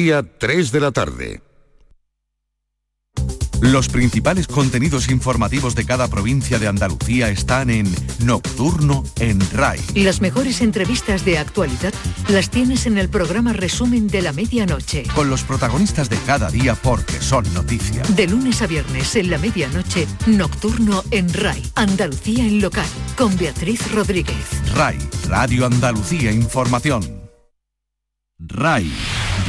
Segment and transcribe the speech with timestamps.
[0.00, 1.42] Día 3 de la tarde.
[3.60, 7.86] Los principales contenidos informativos de cada provincia de Andalucía están en
[8.24, 9.78] Nocturno en RAI.
[9.96, 11.92] Las mejores entrevistas de actualidad
[12.30, 15.02] las tienes en el programa Resumen de la Medianoche.
[15.14, 18.16] Con los protagonistas de cada día porque son noticias.
[18.16, 21.62] De lunes a viernes en la medianoche, Nocturno en RAI.
[21.74, 22.88] Andalucía en local.
[23.18, 24.46] Con Beatriz Rodríguez.
[24.74, 24.96] RAI,
[25.28, 27.20] Radio Andalucía Información.
[28.38, 28.90] RAI,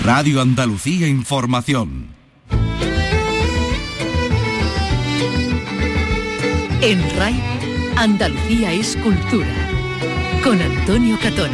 [0.03, 2.07] Radio Andalucía Información.
[6.81, 7.39] En RAI,
[7.97, 9.53] Andalucía es cultura.
[10.43, 11.51] Con Antonio Catón.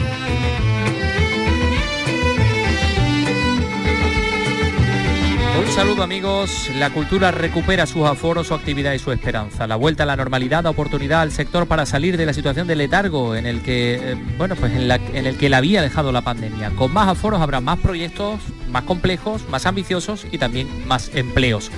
[5.77, 9.67] Saludo amigos, la cultura recupera sus aforos, su actividad y su esperanza.
[9.67, 12.75] La vuelta a la normalidad da oportunidad al sector para salir de la situación de
[12.75, 16.11] letargo en el que, eh, bueno, pues en, la, en el que la había dejado
[16.11, 16.71] la pandemia.
[16.71, 18.39] Con más aforos habrá más proyectos,
[18.71, 21.69] más complejos, más ambiciosos y también más empleos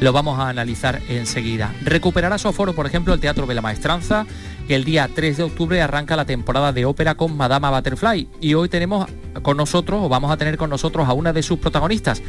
[0.00, 1.74] lo vamos a analizar enseguida.
[1.82, 4.26] Recuperará su aforo, por ejemplo, el Teatro de la Maestranza,
[4.66, 8.28] que el día 3 de octubre arranca la temporada de ópera con Madama Butterfly.
[8.40, 9.06] Y hoy tenemos
[9.42, 12.22] con nosotros, o vamos a tener con nosotros a una de sus protagonistas.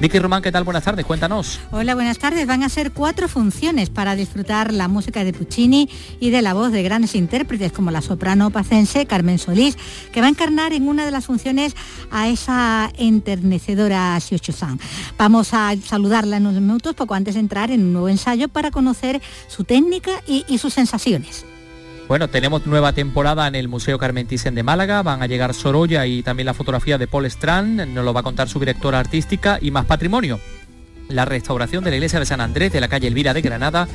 [0.00, 0.64] Vicky Román, ¿qué tal?
[0.64, 1.60] Buenas tardes, cuéntanos.
[1.70, 2.46] Hola, buenas tardes.
[2.46, 6.72] Van a ser cuatro funciones para disfrutar la música de Puccini y de la voz
[6.72, 9.76] de grandes intérpretes como la soprano pacense Carmen Solís,
[10.10, 11.76] que va a encarnar en una de las funciones
[12.10, 14.54] a esa enternecedora Xiuchu
[15.18, 18.70] Vamos a saludarla en unos minutos, poco antes de entrar en un nuevo ensayo para
[18.70, 21.44] conocer su técnica y sus sensaciones.
[22.10, 26.06] Bueno, tenemos nueva temporada en el Museo Carmen Thyssen de Málaga, van a llegar Sorolla
[26.06, 29.60] y también la fotografía de Paul Strand, nos lo va a contar su directora artística
[29.62, 30.40] y más patrimonio
[31.08, 33.86] la restauración de la iglesia de San Andrés de la calle Elvira de Granada,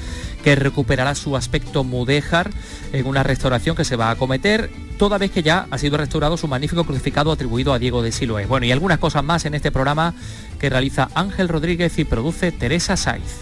[0.46, 2.52] que recuperará su aspecto mudéjar
[2.94, 6.38] en una restauración que se va a acometer, toda vez que ya ha sido restaurado
[6.38, 8.46] su magnífico crucificado atribuido a Diego de Siloé.
[8.46, 10.14] Bueno, y algunas cosas más en este programa
[10.58, 13.42] que realiza Ángel Rodríguez y produce Teresa Saiz.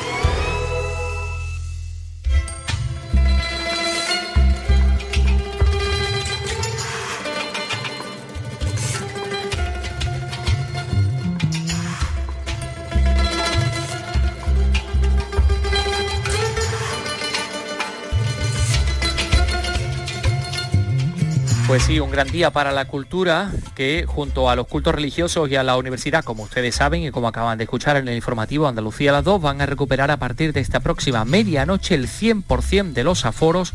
[21.71, 25.55] Pues sí, un gran día para la cultura que junto a los cultos religiosos y
[25.55, 29.13] a la universidad, como ustedes saben y como acaban de escuchar en el informativo Andalucía
[29.13, 33.25] las dos, van a recuperar a partir de esta próxima medianoche el 100% de los
[33.25, 33.71] aforos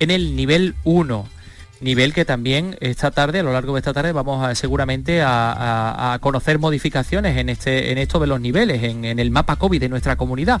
[0.00, 1.28] en el nivel 1
[1.84, 6.58] nivel que también esta tarde, a lo largo de esta tarde, vamos seguramente a, conocer
[6.58, 10.60] modificaciones en, este, en esto de los niveles, en, el mapa COVID de nuestra comunidad.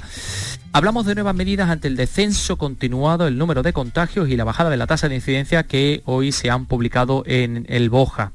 [0.72, 4.70] Hablamos de nuevas medidas ante el descenso continuado, el número de contagios y la bajada
[4.70, 8.32] de la tasa de incidencia que hoy se han publicado en el Boja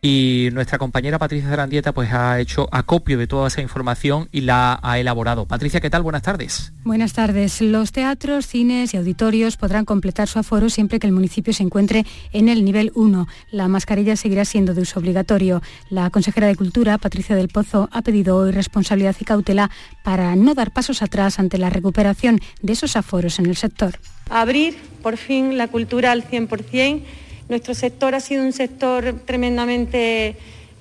[0.00, 4.78] y nuestra compañera Patricia Zarandieta pues ha hecho acopio de toda esa información y la
[4.82, 5.46] ha elaborado.
[5.46, 6.02] Patricia, ¿qué tal?
[6.02, 6.72] Buenas tardes.
[6.84, 7.60] Buenas tardes.
[7.60, 12.06] Los teatros, cines y auditorios podrán completar su aforo siempre que el municipio se encuentre
[12.32, 13.26] en el nivel 1.
[13.50, 15.62] La mascarilla seguirá siendo de uso obligatorio.
[15.90, 19.70] La consejera de Cultura, Patricia del Pozo, ha pedido hoy responsabilidad y cautela
[20.04, 23.98] para no dar pasos atrás ante la recuperación de esos aforos en el sector.
[24.30, 27.02] Abrir por fin la cultura al 100%
[27.48, 30.36] nuestro sector ha sido un sector tremendamente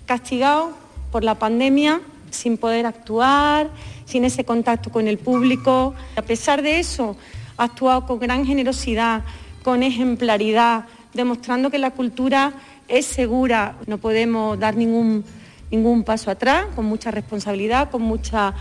[0.06, 0.72] castigado
[1.12, 3.70] por la pandemia, sin poder actuar,
[4.06, 5.96] sin ese contacto con el público.
[6.16, 7.16] A pesar de eso,
[7.58, 9.24] ha actuado con gran generosidad,
[9.64, 12.54] con ejemplaridad, demostrando que la cultura
[12.88, 13.78] es segura.
[13.88, 15.24] No podemos dar ningún,
[15.72, 18.54] ningún paso atrás, con mucha responsabilidad, con mucha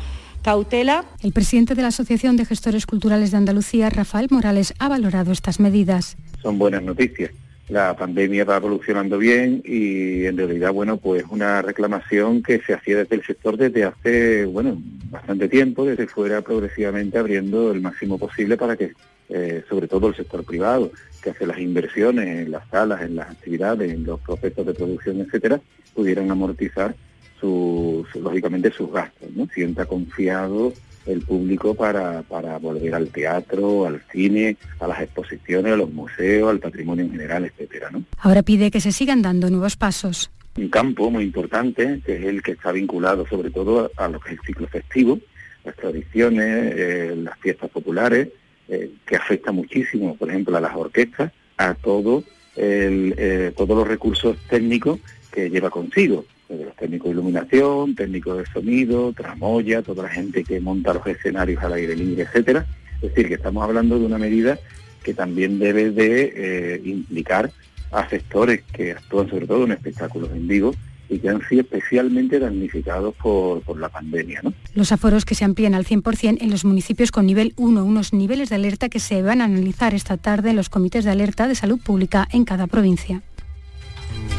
[0.42, 1.04] cautela.
[1.22, 5.58] El presidente de la Asociación de Gestores Culturales de Andalucía, Rafael Morales, ha valorado estas
[5.58, 6.16] medidas.
[6.40, 7.32] Son buenas noticias
[7.69, 12.99] la pandemia va evolucionando bien y en realidad, bueno, pues una reclamación que se hacía
[12.99, 18.56] desde el sector desde hace, bueno, bastante tiempo, desde fuera progresivamente abriendo el máximo posible
[18.56, 18.93] para que,
[19.28, 23.30] eh, sobre todo el sector privado, que hace las inversiones en las salas, en las
[23.30, 25.60] actividades, en los procesos de producción, etcétera,
[25.92, 26.95] pudieran amortizar
[27.41, 29.48] sus, lógicamente sus gastos, ¿no?
[29.53, 30.72] Sienta confiado
[31.06, 36.50] el público para, para volver al teatro, al cine, a las exposiciones, a los museos,
[36.50, 38.04] al patrimonio en general, etcétera, ¿no?
[38.18, 40.30] Ahora pide que se sigan dando nuevos pasos.
[40.56, 44.32] Un campo muy importante, que es el que está vinculado sobre todo a, lo que
[44.32, 45.18] es el ciclo festivo,
[45.64, 48.28] las tradiciones, eh, las fiestas populares,
[48.68, 52.24] eh, que afecta muchísimo, por ejemplo, a las orquestas, a todo
[52.56, 54.98] el, eh, todos los recursos técnicos
[55.30, 60.60] que lleva consigo los técnicos de iluminación, técnicos de sonido, tramoya, toda la gente que
[60.60, 62.66] monta los escenarios al aire libre, etcétera.
[62.97, 64.59] Es decir, que estamos hablando de una medida
[65.03, 67.51] que también debe de eh, implicar
[67.93, 70.75] a sectores que actúan sobre todo en espectáculos en vivo
[71.09, 74.43] y que han sido especialmente damnificados por, la pandemia.
[74.75, 78.48] Los aforos que se amplían al 100% en los municipios con nivel 1, unos niveles
[78.48, 81.54] de alerta que se van a analizar esta tarde en los comités de alerta de
[81.54, 83.22] salud pública en cada provincia.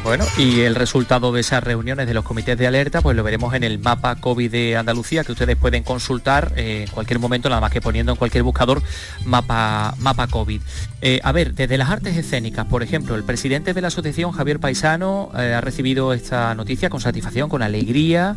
[0.03, 3.53] Bueno, y el resultado de esas reuniones de los comités de alerta, pues lo veremos
[3.53, 7.59] en el mapa COVID de Andalucía, que ustedes pueden consultar eh, en cualquier momento, nada
[7.59, 8.81] más que poniendo en cualquier buscador
[9.25, 10.61] mapa, mapa COVID.
[11.01, 14.59] Eh, a ver, desde las artes escénicas, por ejemplo, el presidente de la asociación, Javier
[14.59, 18.35] Paisano, eh, ha recibido esta noticia con satisfacción, con alegría.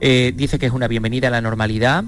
[0.00, 2.04] dice que es una bienvenida a la normalidad.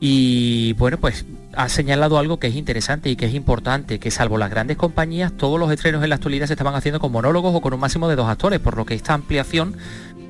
[0.00, 1.24] Y bueno, pues
[1.56, 5.32] ha señalado algo que es interesante y que es importante, que salvo las grandes compañías,
[5.32, 8.08] todos los estrenos en la actualidad se estaban haciendo con monólogos o con un máximo
[8.08, 9.76] de dos actores, por lo que esta ampliación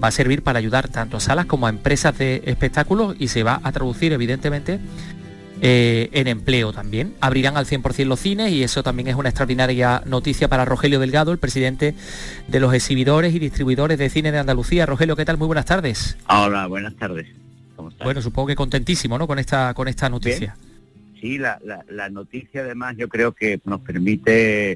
[0.02, 3.42] va a servir para ayudar tanto a salas como a empresas de espectáculos y se
[3.42, 4.80] va a traducir evidentemente
[5.60, 7.14] eh, en empleo también.
[7.20, 11.32] Abrirán al 100% los cines y eso también es una extraordinaria noticia para Rogelio Delgado,
[11.32, 11.94] el presidente
[12.48, 14.84] de los exhibidores y distribuidores de cine de Andalucía.
[14.84, 15.38] Rogelio, ¿qué tal?
[15.38, 16.18] Muy buenas tardes.
[16.28, 17.28] Hola, buenas tardes.
[18.02, 19.26] Bueno, supongo que contentísimo, ¿no?
[19.26, 20.56] Con esta, con esta noticia.
[21.24, 24.72] Sí, la, noticia además yo creo que nos permite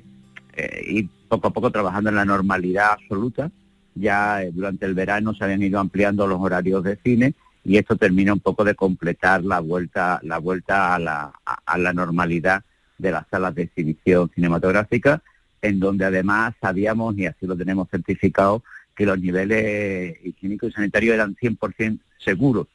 [0.57, 3.51] eh, ir poco a poco trabajando en la normalidad absoluta.
[3.95, 7.35] Ya eh, durante el verano se habían ido ampliando los horarios de cine
[7.65, 11.93] y esto termina un poco de completar la vuelta, la vuelta a la, a la
[11.93, 12.65] normalidad
[12.97, 15.23] de las salas de exhibición cinematográfica,
[15.61, 18.63] en donde además sabíamos, y así lo tenemos certificado,
[18.97, 22.69] que los niveles higiénicos y sanitarios eran 100% seguros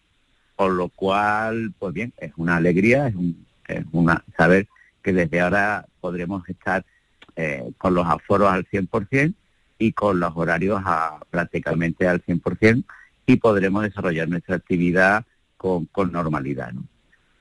[0.55, 3.15] por lo cual, pues bien, es una alegría, es,
[3.91, 4.67] una saber
[5.01, 6.85] que desde ahora podremos estar
[7.35, 9.33] eh, con los aforos al 100%
[9.77, 12.83] y con los horarios a, prácticamente al 100%
[13.25, 15.25] y podremos desarrollar nuestra actividad
[15.57, 16.73] con, normalidad.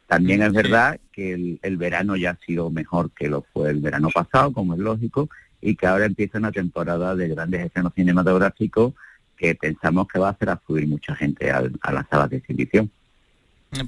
[0.06, 3.80] También es verdad que el, el, verano ya ha sido mejor que lo fue el
[3.80, 5.28] verano pasado, como es lógico,
[5.60, 8.94] y que ahora empieza una temporada de grandes escenas cinematográficos
[9.36, 12.90] que pensamos que va a hacer afluir mucha gente a, a las salas de exhibición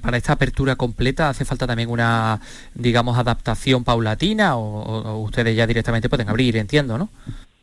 [0.01, 2.41] para esta apertura completa hace falta también una,
[2.73, 7.09] digamos, adaptación paulatina o, ustedes ya directamente pueden abrir, entiendo, ¿no?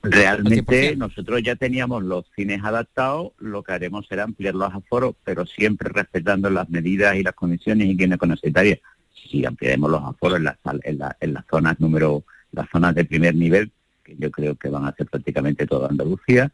[0.05, 5.47] Realmente nosotros ya teníamos los cines adaptados, lo que haremos será ampliar los aforos, pero
[5.47, 8.81] siempre respetando las medidas y las condiciones higiénico sanitarias.
[9.15, 13.37] Si ampliaremos los aforos en las, en, en las zonas número, las zonas de primer
[13.37, 13.71] nivel,
[14.03, 16.51] que yo creo que van a ser prácticamente toda Andalucía,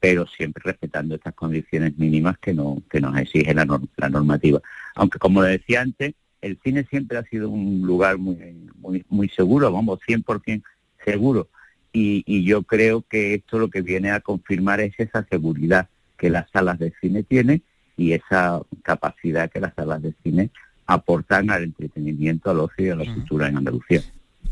[0.00, 4.60] pero siempre respetando estas condiciones mínimas que, no, que nos exige la, normativa.
[4.94, 8.36] Aunque como le decía antes, el cine siempre ha sido un lugar muy,
[8.76, 10.62] muy, muy seguro, vamos, 100%
[11.04, 11.48] seguro.
[11.92, 16.30] Y, y yo creo que esto lo que viene a confirmar es esa seguridad que
[16.30, 17.62] las salas de cine tienen
[17.96, 20.50] y esa capacidad que las salas de cine
[20.86, 24.02] aportan al entretenimiento, al ocio y a la cultura en Andalucía.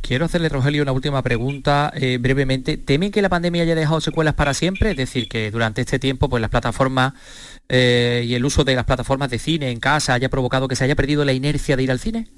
[0.07, 2.77] Quiero hacerle, Rogelio, una última pregunta eh, brevemente.
[2.77, 4.93] ¿Temen que la pandemia haya dejado secuelas para siempre?
[4.93, 7.15] Es decir, que durante este tiempo pues las plataformas
[7.69, 10.85] eh, y el uso de las plataformas de cine en casa haya provocado que se
[10.85, 12.29] haya perdido la inercia de ir al cine?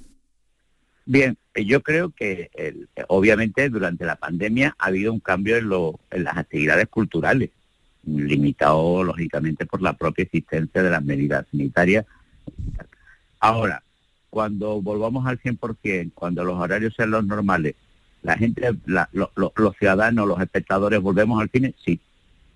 [1.04, 2.50] Bien, yo creo que
[3.08, 7.50] obviamente durante la pandemia ha habido un cambio en las actividades culturales,
[8.06, 12.06] limitado lógicamente por la propia existencia de las medidas sanitarias.
[13.40, 13.82] Ahora,
[14.30, 17.74] cuando volvamos al 100%, cuando los horarios sean los normales,
[18.22, 22.00] la gente, los ciudadanos, los espectadores, volvemos al cine, sí.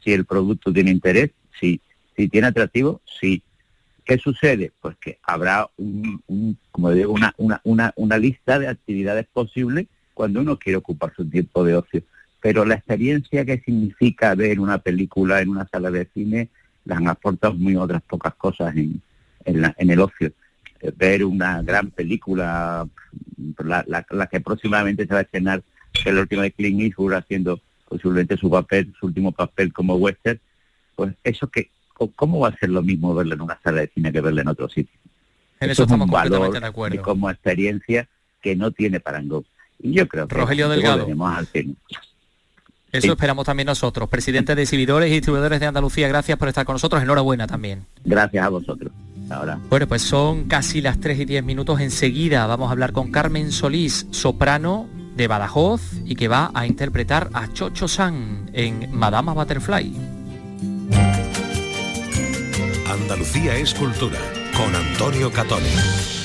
[0.02, 1.80] Si el producto tiene interés, sí.
[2.16, 3.42] Si tiene atractivo, sí.
[4.04, 4.72] ¿Qué sucede?
[4.80, 11.14] Pues que habrá un, como digo, una, lista de actividades posibles cuando uno quiere ocupar
[11.14, 12.02] su tiempo de ocio.
[12.40, 16.48] Pero la experiencia que significa ver una película en una sala de cine,
[16.84, 19.00] las han aportado muy otras pocas cosas en
[19.44, 20.32] el ocio
[20.96, 22.86] ver una gran película,
[23.64, 25.62] la, que próximamente se va a estrenar,
[25.92, 29.96] que es la última de Clint Eastwood haciendo posiblemente su papel, su último papel como
[29.96, 30.40] western,
[30.96, 31.70] pues eso que,
[32.16, 34.48] ¿cómo va a ser lo mismo verlo en una sala de cine que verlo en
[34.48, 34.98] otro sitio?
[35.60, 36.96] En eso, estamos completamente de acuerdo.
[36.96, 38.08] Y como experiencia
[38.40, 39.44] que no tiene parangón.
[39.78, 41.06] Y yo creo que Rogelio Delgado.
[41.26, 41.74] Al cine.
[42.90, 44.08] Eso esperamos también nosotros.
[44.08, 47.02] Presidente de exhibidores y distribuidores de Andalucía, gracias por estar con nosotros.
[47.02, 47.86] Enhorabuena también.
[48.04, 48.92] Gracias a vosotros.
[49.68, 51.80] Bueno, pues son casi las 3 y 10 minutos.
[51.80, 57.30] Enseguida vamos a hablar con Carmen Solís, soprano de Badajoz y que va a interpretar
[57.32, 59.94] a Chocho San en Madama Butterfly.
[62.90, 64.18] Andalucía es cultura
[64.56, 66.21] con Antonio Catoni.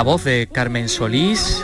[0.00, 1.62] La voz de Carmen Solís,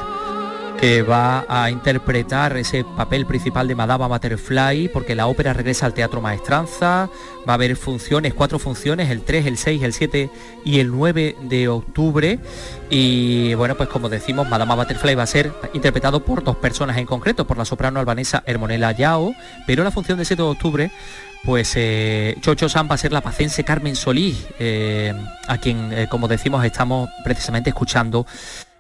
[0.79, 5.95] que va a interpretar ese papel principal de Madame Butterfly, porque la ópera regresa al
[5.95, 7.09] Teatro Maestranza,
[7.49, 10.31] va a haber funciones, cuatro funciones, el 3, el 6, el 7
[10.67, 12.39] y el 9 de octubre.
[12.91, 17.07] Y bueno, pues como decimos, Madame Butterfly va a ser interpretado por dos personas en
[17.07, 19.33] concreto, por la soprano albanesa Hermonela Yao,
[19.67, 20.91] pero la función del 7 de octubre
[21.47, 25.15] pues eh, Chocho San va a ser la pacense Carmen Solís, eh,
[25.47, 28.27] a quien, eh, como decimos, estamos precisamente escuchando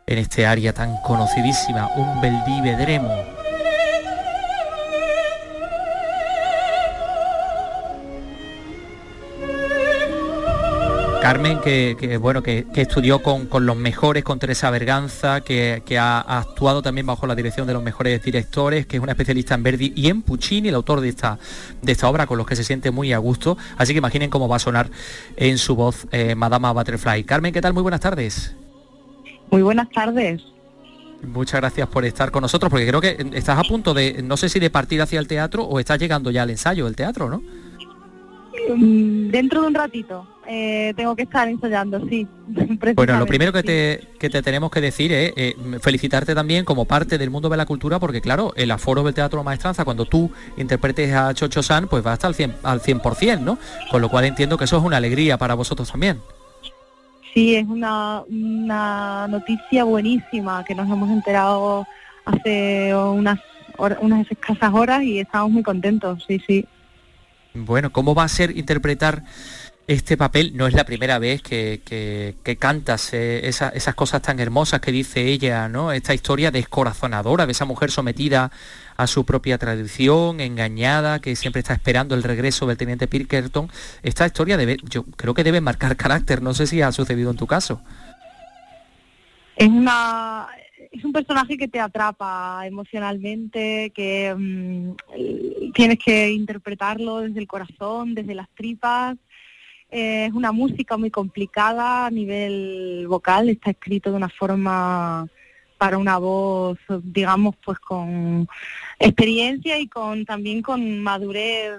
[0.04, 3.36] en este área tan conocidísima, un Beldivedremo.
[11.26, 17.04] Carmen, que, bueno, que, estudió con, los mejores, con Teresa Berganza, que, ha, actuado también
[17.04, 20.23] bajo la dirección de los mejores directores, que es una especialista en Verdi y en
[20.23, 21.40] Puccini, el autor de esta,
[21.83, 23.59] de esta obra, con los que se siente muy a gusto.
[23.76, 24.88] Así que imaginen cómo va a sonar
[25.37, 27.25] en su voz eh, Madama Butterfly.
[27.25, 27.75] Carmen, ¿qué tal?
[27.75, 28.54] Muy buenas tardes.
[29.50, 30.45] Muy buenas tardes.
[31.26, 34.49] Muchas gracias por estar con nosotros, porque creo que estás a punto de, no sé
[34.49, 37.42] si de partir hacia el teatro o estás llegando ya al ensayo del teatro, ¿no?
[38.76, 40.36] Mm, dentro de un ratito.
[40.49, 42.26] Eh, tengo que estar ensayando, sí.
[42.95, 46.85] Bueno, lo primero que, te, que te tenemos que decir es eh, felicitarte también como
[46.85, 50.31] parte del mundo de la cultura, porque claro, el aforo del Teatro Maestranza, cuando tú
[50.57, 53.59] interpretes a Chocho San, pues va hasta al 100%, al 100%, ¿no?
[53.91, 56.21] Con lo cual entiendo que eso es una alegría para vosotros también.
[57.35, 61.87] Sí, es una, una noticia buenísima que nos hemos enterado
[62.25, 63.41] hace unas,
[64.00, 66.67] unas escasas horas y estamos muy contentos, sí, sí.
[67.53, 69.23] Bueno, ¿cómo va a ser interpretar
[69.87, 70.57] este papel?
[70.57, 75.26] No es la primera vez que, que, cantas eh, esas cosas tan hermosas que dice
[75.26, 75.93] ella, ¿no?
[75.93, 78.50] Esta historia descorazonadora de esa mujer sometida
[78.97, 83.71] a su propia tradición, engañada, que siempre está esperando el regreso del teniente Pirkerton.
[84.02, 87.47] Esta historia yo creo que debe marcar carácter, no sé si ha sucedido en tu
[87.47, 87.81] caso.
[89.57, 90.49] Es una
[90.97, 98.14] es un personaje que te atrapa emocionalmente, que mm, tienes que interpretarlo desde el corazón,
[98.14, 99.16] desde las tripas.
[99.90, 105.26] Es una música muy complicada a nivel vocal, está escrito de una forma
[105.78, 108.49] para una voz, digamos, pues con
[108.99, 111.73] experiencia y con también con madurez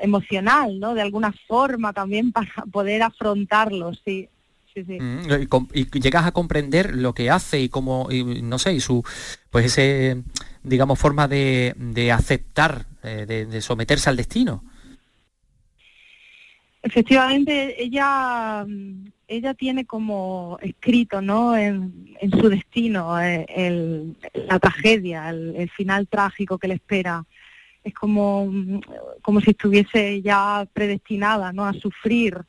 [0.00, 0.94] emocional, ¿no?
[0.94, 4.28] De alguna forma también para poder afrontarlo, sí.
[4.74, 5.26] Mm,
[5.74, 9.04] y, llegas a comprender lo que hace y cómo, no sé, y su,
[9.50, 10.22] pues ese,
[10.62, 11.74] digamos, forma de,
[12.10, 14.64] aceptar, eh, de, someterse al destino.
[16.82, 18.66] Efectivamente, ella,
[19.28, 21.56] ella tiene como escrito, ¿no?
[21.56, 22.10] En,
[22.40, 24.14] su destino eh,
[24.46, 27.24] la tragedia, el, final trágico que le espera.
[27.82, 28.48] Es como,
[29.22, 31.64] como si estuviese ya predestinada, ¿no?
[31.64, 32.44] A sufrir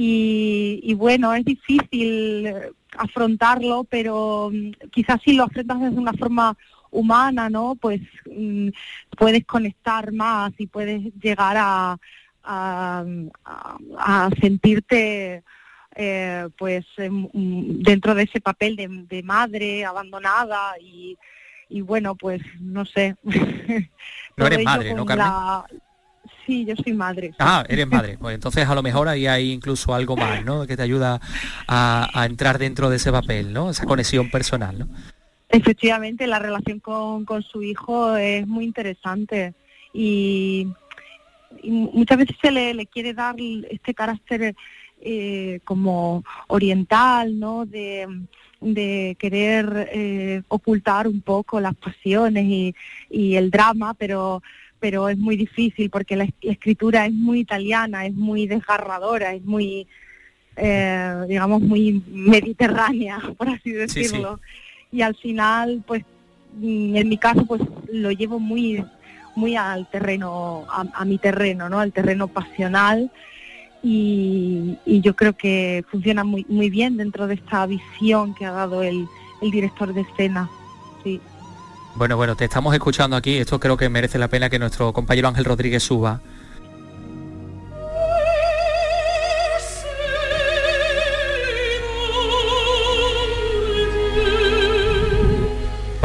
[0.00, 6.56] y, bueno, es difícil eh, afrontarlo, pero mm, quizás si lo afrontas de una forma
[6.90, 7.74] humana, ¿no?
[7.74, 8.00] Pues
[8.30, 8.68] mm,
[9.16, 11.98] puedes conectar más y puedes llegar a,
[12.48, 15.42] a, sentirte
[15.94, 21.18] eh, pues mm, dentro de ese papel de, madre abandonada y,
[21.68, 23.16] y, bueno, pues no sé.
[24.36, 25.78] no eres madre, ¿no, Carmen?
[26.48, 27.34] Sí, yo soy madre.
[27.38, 28.16] Ah, eres madre.
[28.18, 30.66] Pues entonces a lo mejor ahí hay incluso algo más, ¿no?
[30.66, 31.20] Que te ayuda
[31.68, 33.70] a, entrar dentro de ese papel, ¿no?
[33.70, 34.88] Esa conexión personal, ¿no?
[35.50, 39.54] Efectivamente, la relación con, su hijo es muy interesante
[39.92, 40.68] y,
[41.64, 43.36] muchas veces se le, quiere dar
[43.70, 44.54] este carácter
[45.00, 47.66] eh, como oriental, ¿no?
[47.66, 48.06] De,
[49.18, 52.74] querer eh, ocultar un poco las pasiones y,
[53.08, 54.42] y el drama, pero
[54.80, 59.86] pero es muy difícil porque la, escritura es muy italiana, es muy desgarradora, es muy,
[60.56, 64.40] eh, digamos, muy mediterránea, por así decirlo.
[64.90, 66.04] Y al final, pues,
[66.62, 67.60] en mi caso, pues
[67.92, 68.84] lo llevo muy,
[69.38, 71.80] muy al terreno, a, mi terreno, ¿no?
[71.80, 73.10] Al terreno pasional.
[73.82, 78.82] Y, yo creo que funciona muy, muy bien dentro de esta visión que ha dado
[78.82, 79.06] el,
[79.40, 80.50] el director de escena.
[81.04, 81.20] Sí.
[81.94, 83.38] Bueno, bueno, te estamos escuchando aquí.
[83.38, 86.20] Esto creo que merece la pena que nuestro compañero Ángel Rodríguez suba.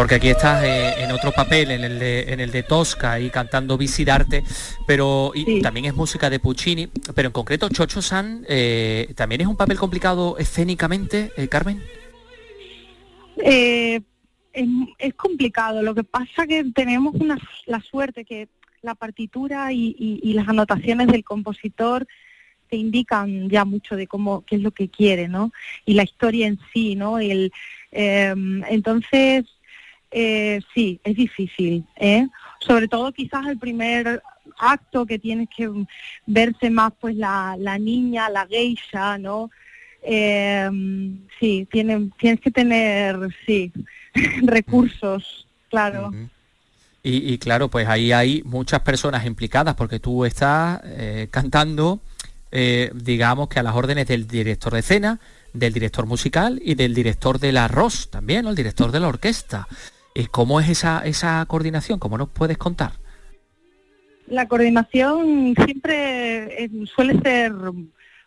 [0.03, 3.29] Porque aquí estás eh, en otro papel, en el, de, en el de Tosca y
[3.29, 4.43] cantando Visidarte,
[4.85, 9.47] pero y también es música de Puccini, pero en concreto Chocho San eh, también es
[9.47, 11.81] un papel complicado escénicamente, eh, Carmen.
[13.37, 14.01] Eh,
[14.51, 15.81] es, complicado.
[15.81, 18.49] Lo que pasa que tenemos una, la suerte que
[18.81, 22.05] la partitura y, las anotaciones del compositor
[22.69, 25.53] te indican ya mucho de cómo, qué es lo que quiere, ¿no?
[25.85, 27.19] Y la historia en sí, ¿no?
[27.19, 27.53] El,
[27.91, 29.45] em, entonces,
[30.15, 32.27] eh, sí, es difícil, ¿eh?
[32.59, 34.21] Sobre todo quizás el primer
[34.59, 35.69] acto que tienes que
[36.27, 39.49] verse más pues la, la niña, la geisha, ¿no?
[40.03, 43.71] Em, sí, tienes que tener, sí,
[44.43, 46.11] recursos, claro.
[47.01, 52.01] y, claro, pues ahí hay muchas personas implicadas porque tú estás eh, cantando,
[52.51, 55.19] eh, digamos que a las órdenes del director de escena,
[55.53, 59.67] del director musical y del director del arroz también, el director de la orquesta.
[60.15, 61.99] ¿Y ¿Cómo es esa, esa coordinación?
[61.99, 62.91] ¿Cómo nos puedes contar?
[64.27, 67.53] La coordinación siempre eh, suele ser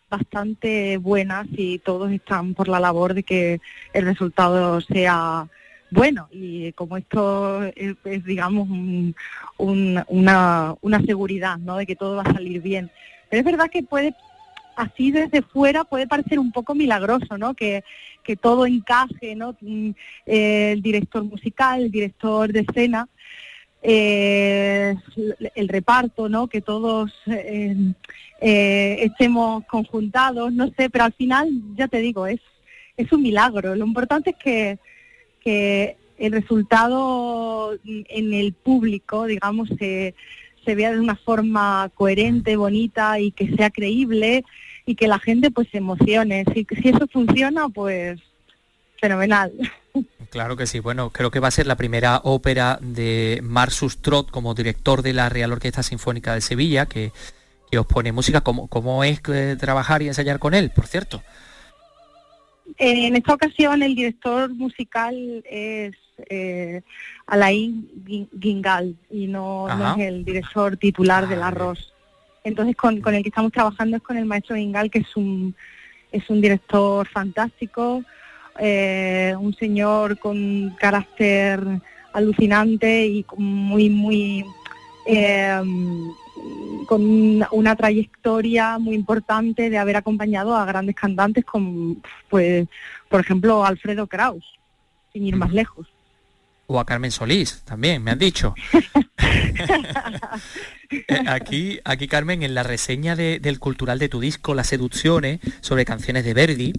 [0.09, 3.59] bastante buena si todos están por la labor de que
[3.93, 5.47] el resultado sea
[5.91, 8.67] bueno y como esto es, digamos
[9.57, 11.77] una, una seguridad ¿no?
[11.77, 12.89] de que todo va a salir bien
[13.29, 14.15] pero es verdad que puede
[14.77, 17.83] así desde fuera puede parecer un poco milagroso no que,
[18.27, 19.91] que todo encaje no mm,
[20.25, 23.07] el director musical el director de escena
[23.89, 24.95] eh,
[25.55, 26.47] el reparto, ¿no?
[26.47, 27.75] Que todos eh,
[28.41, 32.41] eh, estemos conjuntados, no sé, pero al final, ya te digo, es,
[32.97, 33.75] es un milagro.
[33.75, 34.79] Lo importante es que,
[35.41, 40.15] que el resultado en el público, digamos, se,
[40.65, 44.43] se vea de una forma coherente, bonita y que sea creíble
[44.87, 46.45] y que la gente pues se emocione.
[46.53, 48.19] Si, si eso funciona, pues
[48.99, 49.53] fenomenal.
[50.31, 50.79] Claro que sí.
[50.79, 55.13] Bueno, creo que va a ser la primera ópera de Marsus Trot como director de
[55.13, 57.11] la Real Orquesta Sinfónica de Sevilla, que,
[57.77, 58.41] os pone música.
[58.41, 61.21] ¿Cómo, cómo es eh, trabajar y ensayar con él, por cierto?
[62.77, 65.95] En esta ocasión el director musical es
[66.29, 66.81] eh,
[67.25, 67.89] Alain
[68.39, 71.93] Gingal y no, es el director titular del arroz.
[72.47, 75.53] Entonces con, con, el que estamos trabajando es con el maestro Gingal, que es un,
[76.13, 78.03] es un director fantástico,
[78.57, 81.61] eh, un señor con carácter
[82.13, 84.45] alucinante y muy, muy,
[85.05, 85.61] eh,
[86.87, 91.97] con una trayectoria muy importante de haber acompañado a grandes cantantes como,
[92.29, 92.65] pues,
[93.09, 94.57] por ejemplo, Alfredo Kraus,
[95.11, 95.85] sin ir más lejos
[96.67, 98.53] o a Carmen Solís, también, me han dicho.
[100.89, 105.83] Eh, aquí, aquí, Carmen, en la reseña del cultural de tu disco, Las Seducciones, sobre
[105.83, 106.73] canciones de Verdi,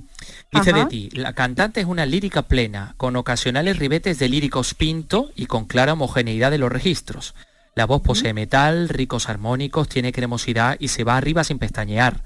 [0.50, 5.30] dice de ti, la cantante es una lírica plena, con ocasionales ribetes de líricos pinto
[5.36, 7.34] y con clara homogeneidad de los registros.
[7.74, 12.22] La voz posee metal, ricos armónicos, tiene cremosidad y se va arriba sin pestañear.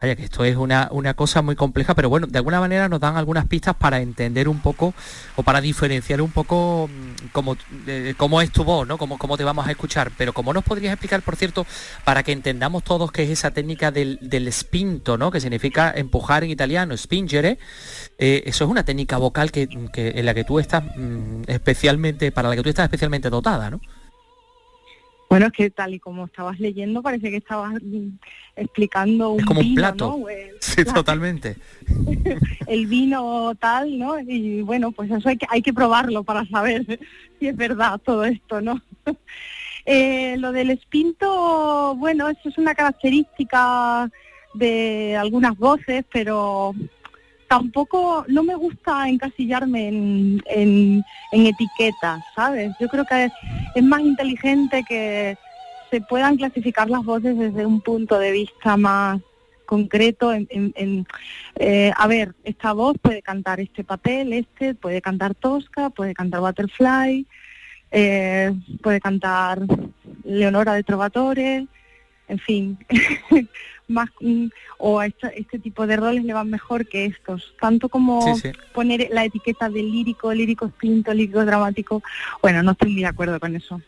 [0.00, 3.00] Vaya que esto es una, una, cosa muy compleja, pero bueno, de alguna manera nos
[3.00, 4.92] dan algunas pistas para entender un poco
[5.36, 7.56] o para diferenciar un poco mm, cómo,
[8.18, 8.98] cómo es tu voz, ¿no?
[8.98, 10.12] Cómo, cómo te vamos a escuchar.
[10.18, 11.66] Pero como nos podrías explicar, por cierto,
[12.04, 15.30] para que entendamos todos qué es esa técnica del, del spinto, ¿no?
[15.30, 17.58] Que significa empujar en italiano, spingere.
[18.18, 22.50] Eh, eso es una técnica vocal que, en la que tú estás mm, especialmente, para
[22.50, 23.80] la que tú estás especialmente dotada, ¿no?
[25.28, 28.10] Bueno, es que tal y como estabas leyendo, parece que estabas mm,
[28.54, 30.24] explicando un es como un plato.
[30.60, 31.56] sí, totalmente.
[32.66, 34.20] el vino tal, ¿no?
[34.20, 36.84] Y bueno, pues eso hay que, hay que probarlo para saber
[37.40, 38.80] si es verdad todo esto, ¿no?
[39.84, 44.10] Eh, lo del espinto, bueno, eso es una característica
[44.54, 46.74] de algunas voces, pero
[47.48, 52.72] tampoco, no me gusta encasillarme en, en, etiquetas, ¿sabes?
[52.80, 53.30] Yo creo que
[53.76, 55.36] es, más inteligente que
[55.90, 59.20] se puedan clasificar las voces desde un punto de vista más
[59.66, 61.06] concreto en,
[61.56, 66.40] eh, a ver, esta voz puede cantar este papel, este, puede cantar Tosca, puede cantar
[66.40, 67.26] Butterfly,
[67.90, 69.62] eh, puede cantar
[70.24, 71.66] Leonora de Trovatore,
[72.28, 72.78] en fin,
[73.88, 74.10] más
[74.78, 77.54] o a este, tipo de roles le van mejor que estos.
[77.60, 78.24] Tanto como
[78.72, 82.02] poner la etiqueta de lírico, lírico espinto, lírico dramático,
[82.42, 83.80] bueno, no estoy muy de acuerdo con eso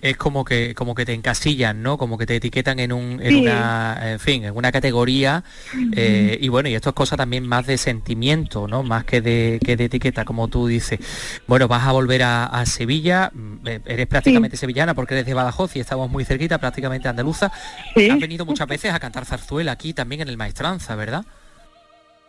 [0.00, 1.98] es como que como que te encasillan, ¿no?
[1.98, 5.44] Como que te etiquetan en un en una en fin, en una categoría
[5.96, 8.82] eh, y bueno, y esto es cosa también más de sentimiento, ¿no?
[8.82, 11.00] Más que de que de etiqueta, como tú dices.
[11.46, 15.76] Bueno, vas a volver a, Sevilla, mm, eh, eres prácticamente sevillana porque eres de Badajoz
[15.76, 17.46] y estamos muy cerquita, prácticamente andaluza.
[17.46, 21.24] Has venido muchas veces a cantar zarzuela aquí también en el Maestranza, ¿verdad?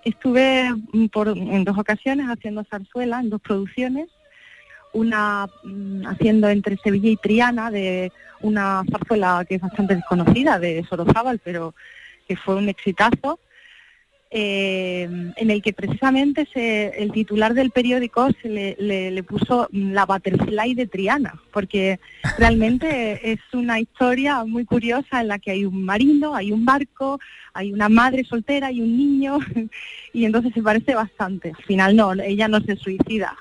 [0.06, 4.10] Estuve mm, por, en dos ocasiones haciendo zarzuela en dos producciones
[4.94, 10.86] una mm, haciendo entre Sevilla y Triana de una zarzuela que es bastante desconocida de
[10.90, 11.74] Sorozábal, pero
[12.28, 13.40] que fue un exitazo.
[14.32, 16.48] eh, en el que precisamente
[17.02, 22.00] el titular del periódico se le, puso la butterfly de Triana, porque
[22.38, 22.88] realmente
[23.32, 27.20] es una historia muy curiosa en la que hay un marino, hay un barco,
[27.54, 29.40] hay una madre soltera y un niño,
[30.14, 31.50] y entonces se parece bastante.
[31.58, 33.36] Al final no, ella no se suicida,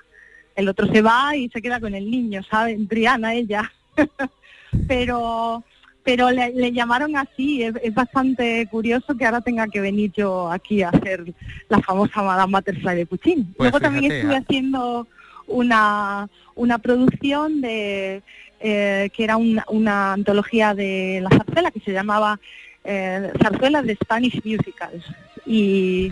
[0.58, 2.88] el otro se va y se queda con el niño, ¿saben?
[2.88, 3.72] Triana ella.
[4.86, 5.64] Pero
[6.04, 7.62] pero le, llamaron así.
[7.62, 11.34] Es, bastante curioso que ahora tenga que venir yo aquí a hacer
[11.68, 13.44] la famosa Madame Butterfly de Puccini.
[13.44, 14.38] Pues Luego también estuve ah.
[14.38, 15.06] haciendo
[15.46, 18.22] una, una producción de
[18.60, 22.40] eh, que era una antología de la zarzuela que se llamaba
[22.84, 25.04] eh, Zarzuelas de Spanish Musicals
[25.44, 26.10] y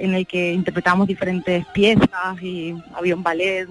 [0.00, 3.68] en el que interpretamos diferentes piezas y había un ballet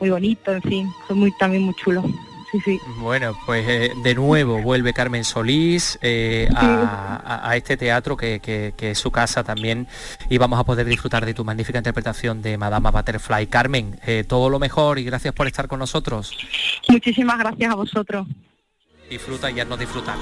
[0.00, 2.04] muy bonito, en fin, fue muy también muy chulo.
[2.98, 9.10] Bueno, pues eh, de nuevo vuelve Carmen Solís eh, a, este teatro que, es su
[9.10, 9.86] casa también
[10.30, 13.48] y vamos a poder disfrutar de tu magnífica interpretación de Madama Butterfly.
[13.48, 16.32] Carmen, eh, todo lo mejor y gracias por estar con nosotros.
[16.88, 18.26] Muchísimas gracias a vosotros.
[19.10, 20.16] Disfruta y ya no disfrutar.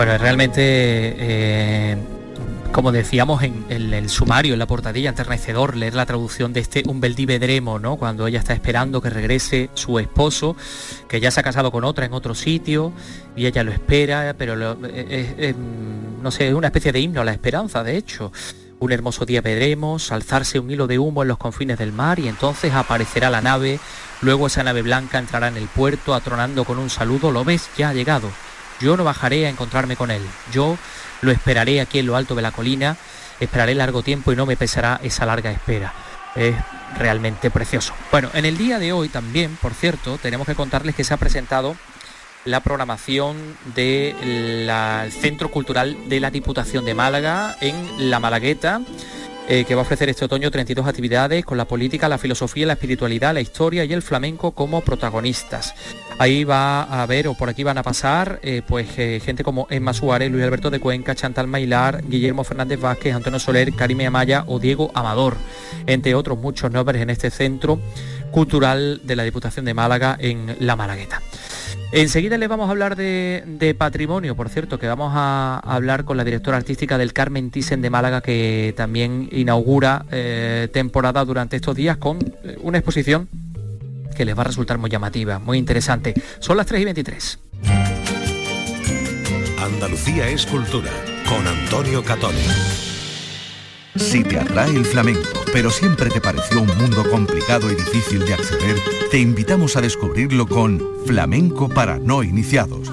[0.00, 1.94] Bueno, realmente, eh,
[2.72, 7.02] como decíamos en, el sumario, en la portadilla, enternecedor leer la traducción de este Un
[7.02, 7.96] Vedremo, ¿no?
[7.96, 10.56] Cuando ella está esperando que regrese su esposo,
[11.06, 12.94] que ya se ha casado con otra en otro sitio,
[13.36, 17.84] y ella lo espera, pero no sé, es una especie de himno a la esperanza,
[17.84, 18.32] de hecho.
[18.78, 22.28] Un hermoso día veremos, alzarse un hilo de humo en los confines del mar y
[22.28, 23.78] entonces aparecerá la nave,
[24.22, 27.90] luego esa nave blanca entrará en el puerto atronando con un saludo, lo ves, ya
[27.90, 28.30] ha llegado
[28.80, 30.22] yo no bajaré a encontrarme con él.
[30.52, 30.76] Yo
[31.20, 32.96] lo esperaré aquí en lo alto de la colina,
[33.38, 35.92] esperaré largo tiempo y no me pesará esa larga espera.
[36.34, 36.54] Es
[36.96, 37.94] realmente precioso.
[38.10, 41.16] Bueno, en el día de hoy también, por cierto, tenemos que contarles que se ha
[41.16, 41.76] presentado
[42.44, 43.36] la programación
[43.74, 44.70] del
[45.10, 48.80] Centro Cultural de la Diputación de Málaga en La Malagueta
[49.52, 52.74] eh, que va a ofrecer este otoño 32 actividades con la política, la filosofía, la
[52.74, 55.74] espiritualidad, la historia y el flamenco como protagonistas.
[56.20, 59.66] Ahí va a haber, o por aquí van a pasar, eh, pues eh, gente como
[59.70, 64.44] Emma Suárez, Luis Alberto de Cuenca, Chantal Mailar, Guillermo Fernández Vázquez, Antonio Soler, Karime Amaya
[64.46, 65.38] o Diego Amador,
[65.86, 67.80] entre otros muchos nombres en este centro
[68.32, 71.22] cultural de la Diputación de Málaga en La Malagueta.
[71.90, 76.24] Enseguida les vamos a hablar de, patrimonio, por cierto, que vamos a, hablar con la
[76.24, 81.96] directora artística del Carmen Thyssen de Málaga, que también inaugura eh, temporada durante estos días
[81.96, 82.18] con
[82.60, 83.26] una exposición
[84.20, 86.12] que les va a resultar muy llamativa, muy interesante.
[86.40, 87.38] Son las 3 y 23.
[89.64, 90.90] Andalucía es cultura,
[91.26, 92.36] con Antonio Catoni.
[93.96, 98.34] Si te atrae el flamenco, pero siempre te pareció un mundo complicado y difícil de
[98.34, 98.76] acceder,
[99.10, 102.92] te invitamos a descubrirlo con Flamenco para no iniciados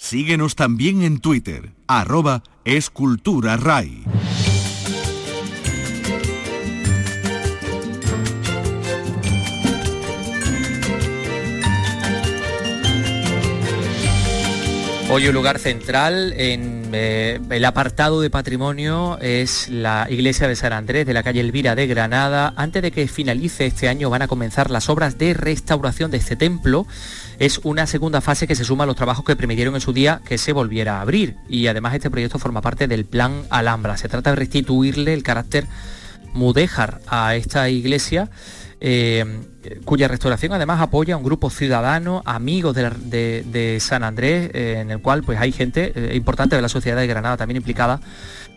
[0.00, 4.04] Síguenos también en Twitter, arroba esculturaray.
[15.10, 20.74] Hoy un lugar central en eh, el apartado de patrimonio es la iglesia de San
[20.74, 22.52] Andrés de la calle Elvira de Granada.
[22.56, 26.36] Antes de que finalice este año van a comenzar las obras de restauración de este
[26.36, 26.86] templo
[27.38, 30.20] es una segunda fase que se suma a los trabajos que permitieron en su día
[30.26, 31.36] que se volviera a abrir.
[31.48, 33.96] Y además este proyecto forma parte del Plan Alhambra.
[33.96, 35.64] Se trata de restituirle el carácter
[36.34, 38.28] mudéjar a esta iglesia.
[38.80, 39.24] Eh,
[39.84, 45.00] cuya restauración además apoya a un grupo ciudadano, amigos de, San Andrés, eh, en el
[45.00, 48.00] cual pues hay gente eh, importante de la sociedad de Granada también implicada,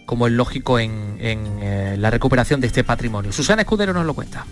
[0.05, 3.31] como es lógico en, en la recuperación de este patrimonio.
[3.31, 4.45] Susana Escudero nos lo cuenta.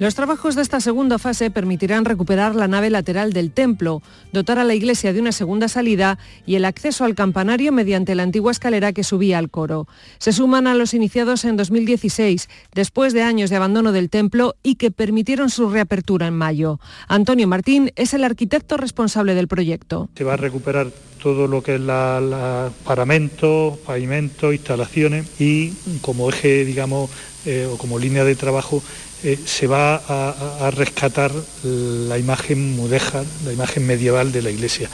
[0.00, 4.00] Los trabajos de esta segunda fase permitirán recuperar la nave lateral del templo,
[4.32, 8.22] dotar a la iglesia de una segunda salida y el acceso al campanario mediante la
[8.22, 9.86] antigua escalera que subía al coro.
[10.16, 14.76] Se suman a los iniciados en 2016, después de años de abandono del templo y
[14.76, 16.80] que permitieron su reapertura en mayo.
[17.06, 20.08] Antonio Martín es el arquitecto responsable del proyecto.
[20.16, 20.90] Se va a recuperar
[21.22, 27.10] todo lo que es la, paramento, pavimento, instalaciones y como eje, digamos,
[27.46, 28.82] eh, o como línea de trabajo
[29.22, 31.30] eh, se va a, rescatar
[31.62, 34.88] la imagen mudéjar, la imagen medieval de la iglesia.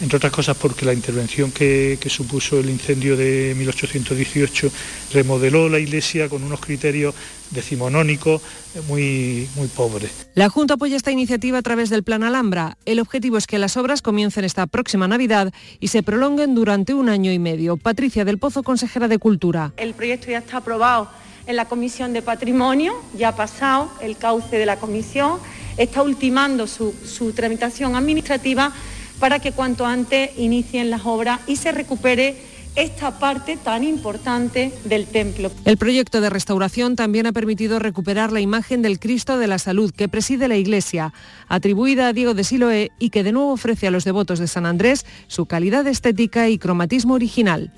[0.00, 4.70] Entre otras cosas porque la intervención que, supuso el incendio de 1818
[5.12, 7.14] remodeló la iglesia con unos criterios
[7.50, 8.40] decimonónicos
[8.88, 10.28] muy, muy pobres.
[10.34, 12.78] La Junta apoya esta iniciativa a través del Plan Alhambra.
[12.86, 17.10] El objetivo es que las obras comiencen esta próxima Navidad y se prolonguen durante un
[17.10, 17.76] año y medio.
[17.76, 19.74] Patricia del Pozo, consejera de Cultura.
[19.76, 21.10] El proyecto ya está aprobado
[21.46, 25.38] en la Comisión de Patrimonio, ya ha pasado el cauce de la comisión,
[25.76, 26.92] está ultimando su,
[27.34, 28.72] tramitación administrativa
[29.18, 32.36] para que cuanto antes inicien las obras y se recupere
[32.76, 35.50] esta parte tan importante del templo.
[35.64, 39.92] El proyecto de restauración también ha permitido recuperar la imagen del Cristo de la Salud
[39.92, 41.12] que preside la Iglesia,
[41.48, 44.66] atribuida a Diego de Siloé y que de nuevo ofrece a los devotos de San
[44.66, 47.72] Andrés su calidad estética y cromatismo original.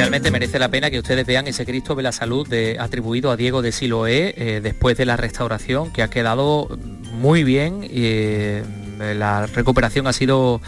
[0.00, 3.60] Realmente merece la pena que ustedes vean ese Cristo de la Salud atribuido a Diego
[3.60, 6.70] de Siloé eh, después de la restauración, que ha quedado
[7.12, 7.86] muy bien.
[7.90, 8.64] Eh,
[8.98, 10.62] la recuperación ha sido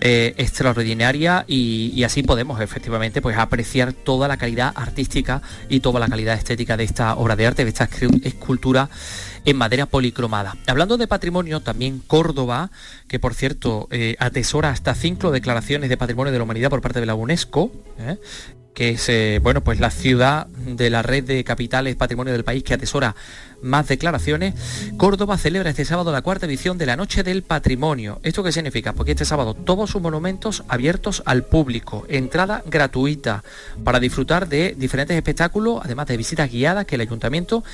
[0.00, 6.06] eh, extraordinaria y, así podemos efectivamente pues, apreciar toda la calidad artística y toda la
[6.06, 7.88] calidad estética de esta obra de arte, de esta
[8.22, 8.88] escultura
[9.44, 10.56] en madera policromada.
[10.68, 12.70] Hablando de patrimonio, también Córdoba,
[13.08, 13.88] que por cierto
[14.20, 17.72] atesora hasta cinco declaraciones de patrimonio de la humanidad por parte de la UNESCO,
[18.76, 22.62] que es eh, bueno, pues la ciudad de la red de capitales patrimonio del país
[22.62, 23.16] que atesora
[23.62, 24.54] más declaraciones.
[24.98, 28.20] Córdoba celebra este sábado la cuarta edición de la Noche del Patrimonio.
[28.22, 28.92] ¿Esto qué significa?
[28.92, 33.42] Porque este sábado todos sus monumentos abiertos al público, entrada gratuita
[33.82, 37.64] para disfrutar de diferentes espectáculos, además de visitas guiadas que el ayuntamiento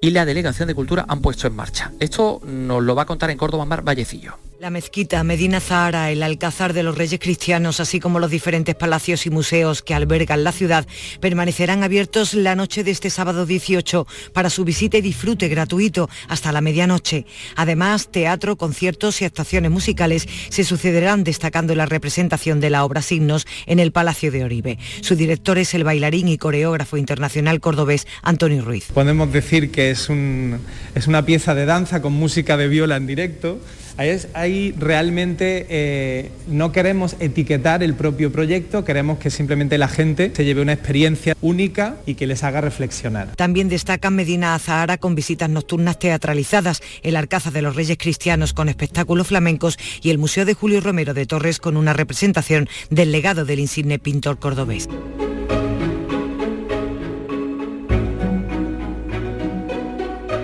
[0.00, 1.90] y la Delegación de Cultura han puesto en marcha.
[1.98, 4.38] Esto nos lo va a contar en Córdoba Mar Vallecillo.
[4.64, 9.26] La mezquita, Medina Zahara, el Alcázar de los Reyes Cristianos, así como los diferentes palacios
[9.26, 10.86] y museos que albergan la ciudad,
[11.20, 16.50] permanecerán abiertos la noche de este sábado 18 para su visita y disfrute gratuito hasta
[16.50, 17.26] la medianoche.
[17.56, 23.46] Además, teatro, conciertos y actuaciones musicales se sucederán destacando la representación de la obra Signos
[23.66, 24.78] en el Palacio de Oribe.
[25.02, 28.86] Su director es el bailarín y coreógrafo internacional cordobés Antonio Ruiz.
[28.94, 30.58] Podemos decir que es, un,
[30.94, 33.60] es una pieza de danza con música de viola en directo
[33.96, 40.44] Ahí, realmente eh, no queremos etiquetar el propio proyecto, queremos que simplemente la gente se
[40.44, 43.36] lleve una experiencia única y que les haga reflexionar.
[43.36, 48.68] También destacan Medina Azahara con visitas nocturnas teatralizadas, el Arcaza de los Reyes Cristianos con
[48.68, 53.44] espectáculos flamencos y el Museo de Julio Romero de Torres con una representación del legado
[53.44, 54.88] del insigne pintor cordobés.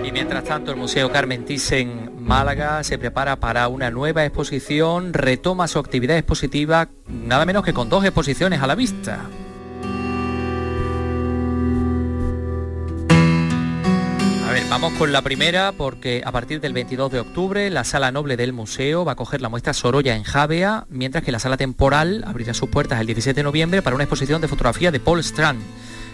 [0.05, 5.67] Y mientras tanto, el Museo Carmen Thyssen Málaga se prepara para una nueva exposición, retoma
[5.67, 9.25] su actividad expositiva, nada menos que con dos exposiciones a la vista.
[14.47, 18.11] A ver, vamos con la primera porque a partir del 22 de octubre la sala
[18.11, 21.57] noble del museo va a coger la muestra Sorolla en Javea, mientras que la sala
[21.57, 25.19] temporal abrirá sus puertas el 17 de noviembre para una exposición de fotografía de Paul
[25.21, 25.61] Strand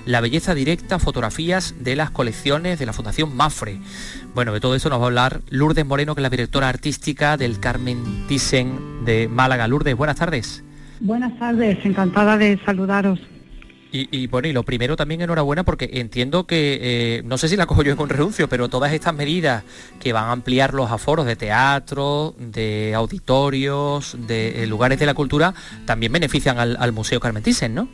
[0.08, 3.80] la belleza directa, fotografías de las colecciones de la Fundación Mafre.
[4.34, 7.38] Bueno, de todo eso nos va a hablar Lourdes Moreno, que es la directora artística
[7.38, 9.67] del Carmen Thyssen de Málaga.
[9.67, 10.63] Lourdes, buenas tardes.
[11.02, 13.20] Buenas tardes, encantada de saludaros.
[13.89, 17.65] Y, bueno, y lo primero también enhorabuena porque entiendo que, eh, no sé si la
[17.65, 19.63] cojo yo con renuncio, pero todas estas medidas
[20.00, 25.13] que van a ampliar los aforos de teatro, de auditorios, de eh, lugares de la
[25.13, 25.54] cultura,
[25.86, 27.88] también benefician al, al Museo Carmen Thyssen, ¿no?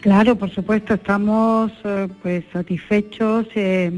[0.00, 3.92] Claro, por supuesto, estamos eh, pues satisfechos eh,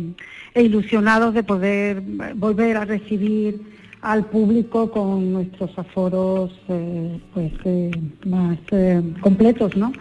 [0.53, 2.03] e ilusionados de poder
[2.35, 3.61] volver a recibir
[4.01, 7.53] al público con nuestros aforos eh, pues
[8.27, 8.59] más
[9.21, 9.93] completos, ¿no?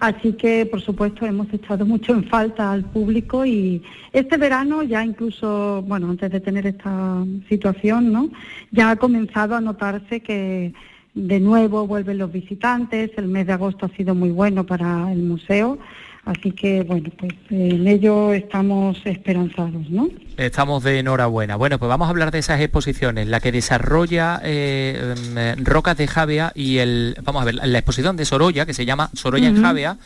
[0.00, 3.82] Así que, por supuesto, hemos echado mucho en falta al público y
[4.14, 8.30] este verano ya incluso, bueno, antes de tener esta situación, ¿no?
[8.70, 10.72] Ya ha comenzado a notarse que
[11.14, 15.22] de nuevo vuelven los visitantes, el mes de agosto ha sido muy bueno para el
[15.22, 15.78] museo,
[16.24, 20.08] así que bueno, pues en ello estamos esperanzados, ¿no?
[20.40, 21.56] Estamos de enhorabuena.
[21.56, 26.06] Bueno, pues vamos a hablar de esas exposiciones, la que desarrolla eh, em, Rocas de
[26.06, 29.62] Javea y el, vamos a ver, la exposición de Sorolla, que se llama Sorolla en
[29.62, 29.98] Javea,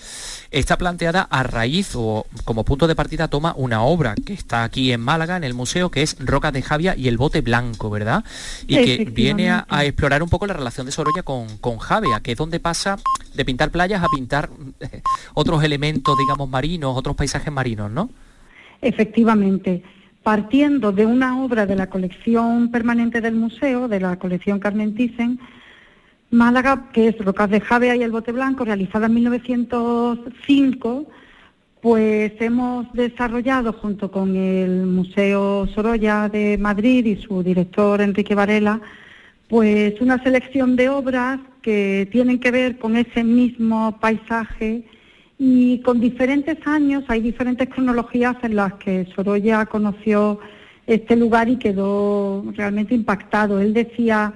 [0.51, 4.91] está planteada a raíz o como punto de partida toma una obra que está aquí
[4.91, 8.25] en Málaga, en el museo, que es Rocas de Javia y el bote blanco, ¿verdad?
[8.67, 12.33] Y que viene a, explorar un poco la relación de Sorolla con, con Javia, que
[12.33, 12.97] es donde pasa
[13.35, 14.51] de pintar playas a pintar
[15.35, 18.11] otros elementos, digamos, marinos, otros paisajes marinos, ¿no?
[18.83, 19.83] Efectivamente
[20.25, 25.39] partiendo de una obra de la colección permanente del museo, de la colección Carmen Thyssen,
[26.31, 31.07] Málaga, que es Rocas de Javea y el Bote Blanco, realizada en 1905,
[31.83, 38.81] pues hemos desarrollado junto con el Museo Sorolla de Madrid y su director Enrique Varela,
[39.49, 44.87] pues una selección de obras que tienen que ver con ese mismo paisaje
[45.47, 50.39] y con diferentes años hay diferentes cronologías en las que Sorolla conoció
[50.87, 53.61] este lugar y quedó realmente impactado.
[53.61, 54.33] Él decía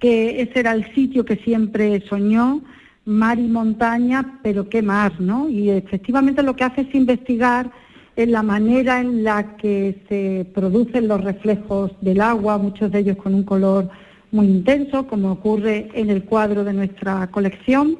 [0.00, 2.60] que ese era el sitio que siempre soñó,
[3.04, 5.48] mar y montaña, pero qué mar, ¿no?
[5.48, 7.70] Y efectivamente lo que hace es investigar
[8.16, 13.16] en la manera en la que se producen los reflejos del agua, muchos de ellos
[13.16, 13.88] con un color
[14.32, 17.96] muy intenso, como ocurre en el cuadro de nuestra colección,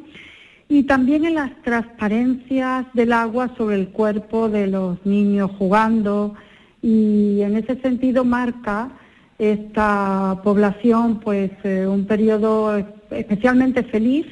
[0.68, 6.34] y también en las transparencias del agua sobre el cuerpo de los niños jugando,
[6.82, 8.90] y en ese sentido marca
[9.38, 14.26] esta población pues eh, un periodo especialmente feliz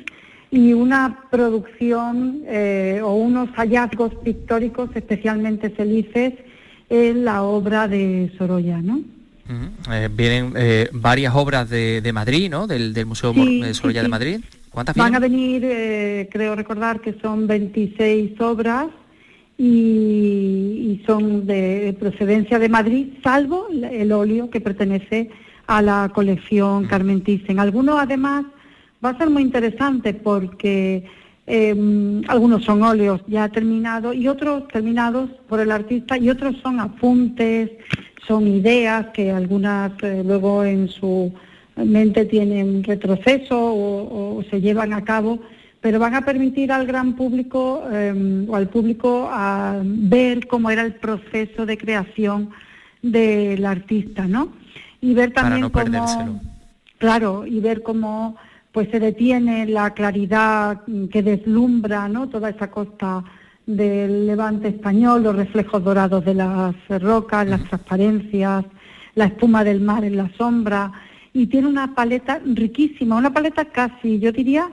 [0.51, 6.35] y una producción eh, o unos hallazgos pictóricos especialmente felices
[6.89, 9.01] en la obra de Sorolla, ¿no?
[9.93, 10.55] Eh, vienen
[10.93, 12.67] varias obras de, Madrid, ¿no?
[12.67, 14.41] Del, Museo de Sorolla de Madrid.
[14.77, 15.63] ¿Cuántas Van a venir,
[16.31, 18.89] creo recordar que son 26 obras
[19.57, 25.31] y, son de procedencia de Madrid, salvo el óleo que pertenece
[25.67, 27.59] a la colección Carmen Thyssen.
[27.59, 28.45] Algunos además
[29.03, 31.07] va a ser muy interesante porque
[31.47, 36.81] em, algunos son óleos ya terminados y otros terminados por el artista y otros son
[36.81, 37.71] apuntes,
[38.29, 41.33] son ideas que algunas eh, luego en su
[41.77, 45.41] mente tienen retroceso o se llevan a cabo
[45.87, 50.83] pero van a permitir al gran público em, o al público a ver cómo era
[50.83, 52.51] el proceso de creación
[53.03, 54.53] del artista, ¿no?
[55.01, 56.41] Y ver también cómo,
[56.99, 58.37] claro, y ver cómo
[58.73, 62.29] pues se detiene la claridad que deslumbra, ¿no?
[62.29, 63.23] Toda esa costa
[63.65, 68.65] del levante español, los reflejos dorados de las rocas, las transparencias,
[69.15, 70.91] la espuma del mar en la sombra,
[71.37, 74.71] y tiene una paleta riquísima, una paleta casi, yo diría,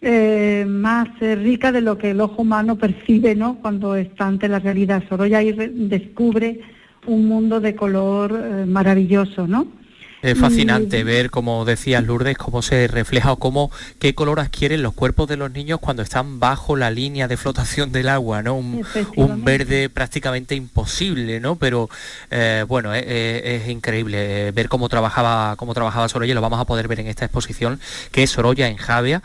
[0.00, 3.58] eh, más eh, rica de lo que el ojo humano percibe ¿no?
[3.60, 5.02] cuando está ante la realidad.
[5.10, 6.60] Sorolla ahí descubre
[7.06, 9.66] un mundo de color eh, maravilloso, ¿no?
[10.22, 14.92] Es fascinante ver, como decía Lourdes, cómo se refleja o cómo, qué color adquieren los
[14.92, 18.54] cuerpos de los niños cuando están bajo la línea de flotación del agua, ¿no?
[18.56, 18.84] Un,
[19.44, 21.56] verde prácticamente imposible, ¿no?
[21.56, 21.88] Pero
[22.30, 26.66] eh, bueno, eh, eh, es, increíble ver cómo trabajaba, cómo trabajaba Sorolla, lo vamos a
[26.66, 27.80] poder ver en esta exposición,
[28.12, 29.22] que es Sorolla en Javia.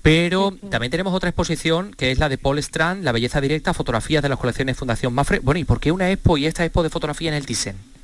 [0.00, 4.22] Pero también tenemos otra exposición que es la de Paul Strand, La belleza directa, fotografías
[4.22, 5.40] de las colecciones Fundación Mafre.
[5.40, 7.97] Bueno, ¿y por qué una expo y esta expo de fotografía en el Thyssen?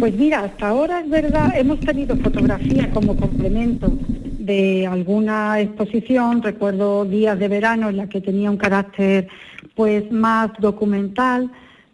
[0.00, 3.92] Pues mira, hasta ahora es verdad, hemos tenido fotografías como complemento
[4.38, 9.28] de alguna exposición, recuerdo días de verano en la que tenía un carácter
[9.74, 11.50] pues más documental,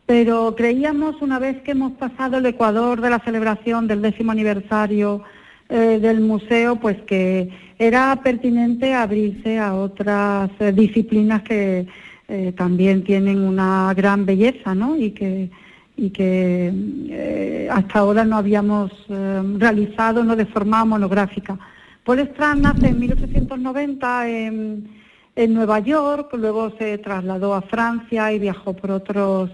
[0.06, 5.24] pero creíamos una vez que hemos pasado el Ecuador de la celebración del décimo aniversario
[5.68, 11.88] eh, del museo, pues que era pertinente abrirse a otras eh, disciplinas que
[12.28, 14.96] eh, también tienen una gran belleza, ¿no?
[14.96, 15.50] Y que
[15.96, 16.72] y que
[17.08, 21.58] eh, hasta ahora no habíamos eh, realizado no de forma monográfica.
[22.04, 24.88] Paul Strand nace en 1890 en,
[25.34, 29.50] en Nueva York, luego se trasladó a Francia y viajó por otros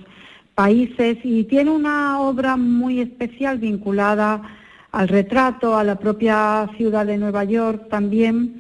[0.55, 4.43] países y tiene una obra muy especial vinculada
[4.91, 8.59] al retrato, a la propia ciudad de Nueva York también,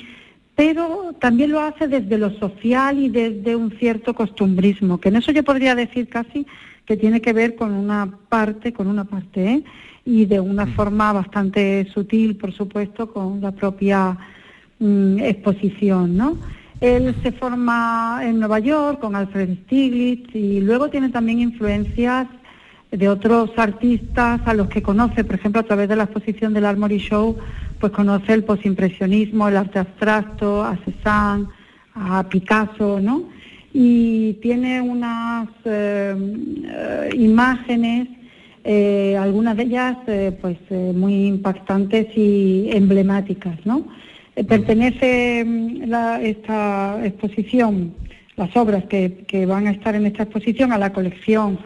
[0.54, 5.32] pero también lo hace desde lo social y desde un cierto costumbrismo, que en eso
[5.32, 6.46] yo podría decir casi
[6.84, 9.64] que tiene que ver con una parte, con una parte, ¿eh?
[10.04, 10.74] y de una mm.
[10.74, 14.16] forma bastante sutil, por supuesto, con la propia
[14.78, 16.36] mm, exposición, ¿no?
[16.80, 22.26] Él se forma en Nueva York con Alfred Stiglitz y luego tiene también influencias
[22.92, 26.66] de otros artistas a los que conoce, por ejemplo, a través de la exposición del
[26.66, 27.36] Armory Show,
[27.80, 31.46] pues conoce el posimpresionismo, el arte abstracto, a Cézanne,
[31.94, 33.24] a Picasso, ¿no?
[33.72, 36.14] y tiene unas eh,
[36.64, 38.08] eh, imágenes
[38.64, 39.96] eh, algunas de ellas
[40.40, 43.58] pues muy impactantes y emblemáticas.
[43.64, 43.88] ¿no?
[44.46, 47.94] pertenece mm, esta exposición,
[48.36, 51.58] las obras que, van a estar en esta exposición a la colección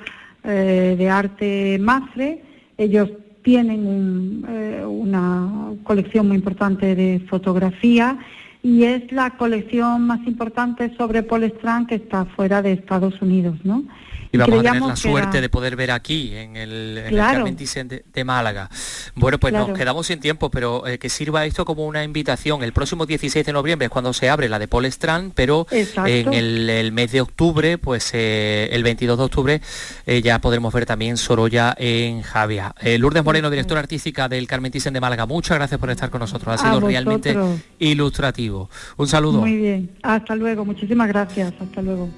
[0.47, 2.43] de arte Mafre.
[2.79, 3.11] Ellos
[3.43, 4.45] tienen
[4.87, 8.19] una colección muy importante de fotografía
[8.63, 13.57] y es la colección más importante sobre Paul Strand que está fuera de Estados Unidos,
[13.63, 13.85] ¿no?
[14.33, 18.71] Y vamos a tener la suerte de poder ver aquí en el, en de, Málaga.
[19.15, 22.63] Bueno, pues nos quedamos sin tiempo, pero eh, que sirva esto como una invitación.
[22.63, 26.33] El próximo 16 de noviembre es cuando se abre la de Paul Strand, pero en
[26.33, 29.61] el, mes de octubre, pues eh, el 22 de octubre
[30.07, 32.75] eh, ya podremos ver también Sorolla en Javia.
[32.99, 36.55] Lourdes Moreno, directora artística del Carmen Thyssen de Málaga, muchas gracias por estar con nosotros.
[36.55, 37.37] Ha sido realmente
[37.79, 38.71] ilustrativo.
[38.97, 39.41] Un saludo.
[39.41, 39.91] Muy bien.
[40.03, 40.65] Hasta luego.
[40.65, 41.53] Muchísimas gracias.
[41.61, 42.09] Hasta luego.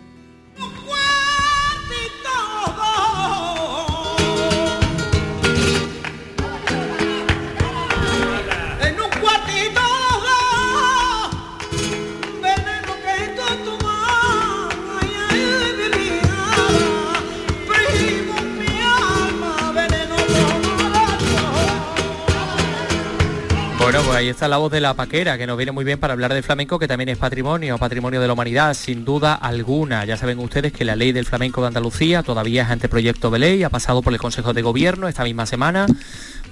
[24.19, 26.43] Ahí está la voz de la paquera, que nos viene muy bien para hablar del
[26.43, 30.05] flamenco, que también es patrimonio, patrimonio de la humanidad, sin duda alguna.
[30.05, 33.63] Ya saben ustedes que la ley del flamenco de Andalucía todavía es anteproyecto de ley,
[33.63, 35.87] ha pasado por el Consejo de Gobierno esta misma semana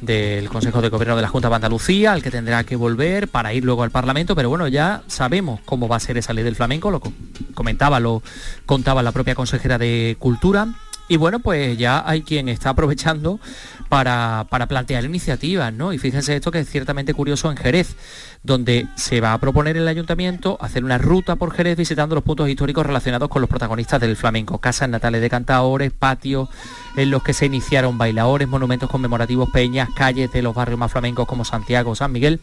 [0.00, 3.52] del Consejo de Gobierno de la Junta de Andalucía, al que tendrá que volver para
[3.52, 6.54] ir luego al Parlamento, pero bueno, ya sabemos cómo va a ser esa ley del
[6.54, 7.02] flamenco, lo
[7.54, 8.22] comentaba, lo
[8.64, 10.68] contaba la propia consejera de Cultura.
[11.08, 13.38] Y bueno, pues ya hay quien está aprovechando
[13.88, 15.92] para, plantear iniciativas, ¿no?
[15.92, 17.96] Y fíjense esto que es ciertamente curioso en Jerez,
[18.42, 22.48] donde se va a proponer el ayuntamiento hacer una ruta por Jerez visitando los puntos
[22.48, 26.48] históricos relacionados con los protagonistas del flamenco, casas natales de cantaores, patios
[26.96, 31.26] en los que se iniciaron bailadores, monumentos conmemorativos, peñas, calles de los barrios más flamencos
[31.28, 32.40] como Santiago, San Miguel.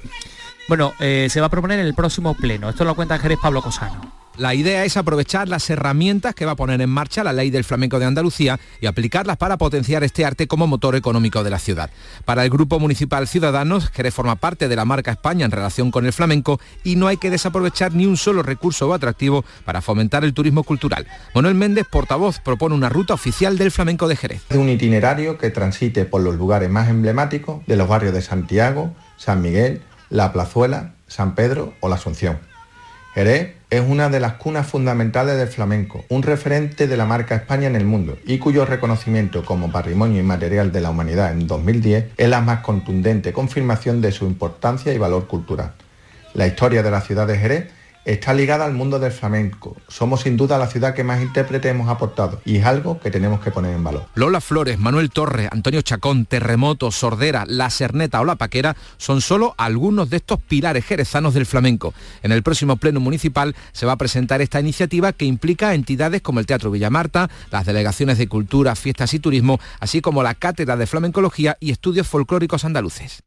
[0.69, 2.69] Bueno, eh, se va a proponer en el próximo pleno.
[2.69, 4.22] Esto lo cuenta Jerez Pablo Cosano.
[4.37, 7.63] La idea es aprovechar las herramientas que va a poner en marcha la ley del
[7.63, 11.91] flamenco de Andalucía y aplicarlas para potenciar este arte como motor económico de la ciudad.
[12.25, 16.07] Para el Grupo Municipal Ciudadanos, que forma parte de la marca España en relación con
[16.07, 20.23] el flamenco y no hay que desaprovechar ni un solo recurso o atractivo para fomentar
[20.23, 21.05] el turismo cultural.
[21.35, 24.41] Manuel Méndez, portavoz, propone una ruta oficial del flamenco de Jerez.
[24.49, 29.43] Un itinerario que transite por los lugares más emblemáticos de los barrios de Santiago, San
[29.43, 32.39] Miguel, La Plazuela, San Pedro o La Asunción
[33.13, 37.65] Jerez es una de las cunas fundamentales del flamenco, un referente de la marca España
[37.65, 42.29] en el mundo y cuyo reconocimiento como patrimonio inmaterial de la humanidad en 2010 es
[42.29, 45.73] la más contundente confirmación de su importancia y valor cultural.
[46.35, 47.71] La historia de la ciudad de Jerez
[48.05, 49.75] está ligada al mundo del flamenco.
[49.87, 53.39] Somos sin duda la ciudad que más intérpretes hemos aportado y es algo que tenemos
[53.39, 54.05] que poner en valor.
[54.15, 59.55] Lola Flores, Manuel Torres, Antonio Chacón, Terremoto, Sordera, La Cerneta o La Paquera son solo
[59.57, 61.93] algunos de estos pilares jerezanos del flamenco.
[62.21, 66.39] En el próximo pleno municipal se va a presentar esta iniciativa que implica entidades como
[66.39, 70.87] el Teatro Villamarta, las delegaciones de Cultura, Fiestas y Turismo, así como la Cátedra de
[70.87, 73.23] Flamencología y Estudios Folclóricos Andaluces.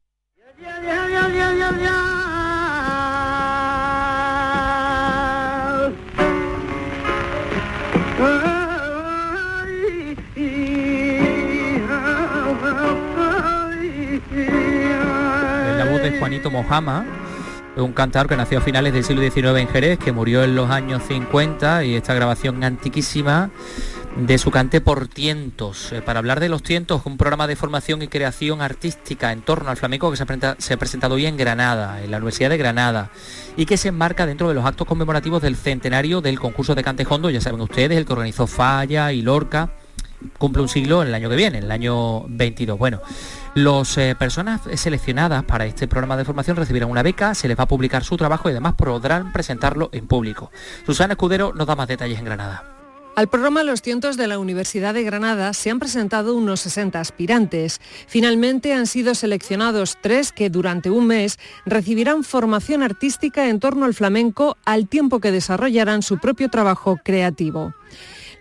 [16.27, 17.07] Juanito Mojama,
[17.77, 20.68] un cantador que nació a finales del siglo XIX en Jerez, que murió en los
[20.70, 23.51] años 50 y esta grabación antiquísima
[24.16, 25.93] de su cante por tientos.
[25.93, 29.70] Eh, para hablar de los tientos, un programa de formación y creación artística en torno
[29.70, 32.57] al flamenco que se ha, se ha presentado hoy en Granada, en la Universidad de
[32.57, 33.11] Granada,
[33.57, 37.07] y que se enmarca dentro de los actos conmemorativos del centenario del concurso de cante
[37.09, 39.70] hondo, ya saben ustedes, el que organizó Falla y Lorca,
[40.39, 42.77] cumple un siglo en el año que viene, en el año 22.
[42.77, 43.01] Bueno,
[43.57, 47.63] las eh, personas seleccionadas para este programa de formación recibirán una beca, se les va
[47.63, 50.51] a publicar su trabajo y además podrán presentarlo en público.
[50.85, 52.77] Susana Escudero nos da más detalles en Granada.
[53.17, 57.81] Al programa Los Cientos de la Universidad de Granada se han presentado unos 60 aspirantes.
[58.07, 63.95] Finalmente han sido seleccionados tres que durante un mes recibirán formación artística en torno al
[63.95, 67.73] flamenco al tiempo que desarrollarán su propio trabajo creativo.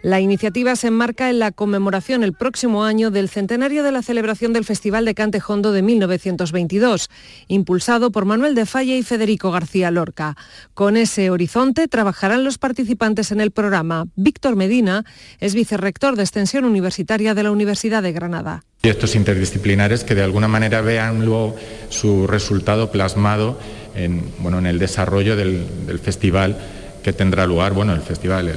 [0.05, 4.53] La iniciativa se enmarca en la conmemoración el próximo año del centenario de la celebración
[4.53, 7.09] del Festival de Cante Hondo de 1922,
[7.47, 10.37] impulsado por Manuel de Falla y Federico García Lorca.
[10.75, 14.05] Con ese horizonte trabajarán los participantes en el programa.
[14.15, 15.05] Víctor Medina
[15.39, 18.63] es vicerrector de Extensión Universitaria de la Universidad de Granada.
[18.83, 21.55] Y estos interdisciplinares que de alguna manera vean luego
[21.89, 23.57] su resultado plasmado
[23.95, 26.59] en, bueno, en el desarrollo del festival
[27.05, 28.51] que tendrá lugar, bueno, el festival,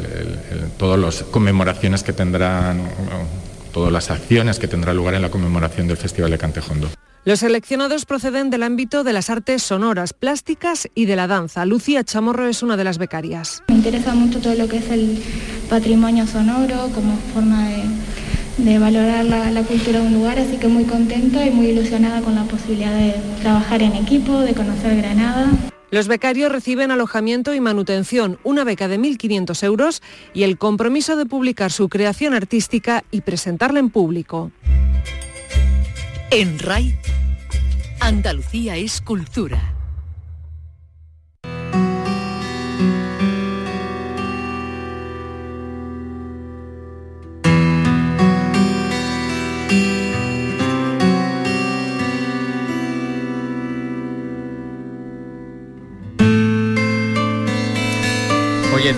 [0.79, 2.81] todas las conmemoraciones que tendrán
[3.75, 6.89] todas las acciones que tendrá lugar en la conmemoración del Festival de Cantejondo.
[7.27, 11.67] Los seleccionados proceden del ámbito de las artes sonoras, plásticas y de la danza.
[11.67, 13.63] Lucía Chamorro es una de las becarias.
[13.69, 15.23] Me interesa mucho todo lo que es el
[15.69, 17.69] patrimonio sonoro como forma
[18.57, 22.23] de, valorar la, la, cultura de un lugar, así que muy contenta y muy ilusionada
[22.23, 25.51] con la posibilidad de trabajar en equipo, de conocer Granada.
[25.91, 30.03] Los becarios reciben alojamiento y manutención, una beca de 1.500 euros
[30.35, 34.51] y el compromiso de publicar su creación artística y presentarla en público.
[36.31, 36.99] En RAI,
[38.01, 39.78] Andalucía es cultura.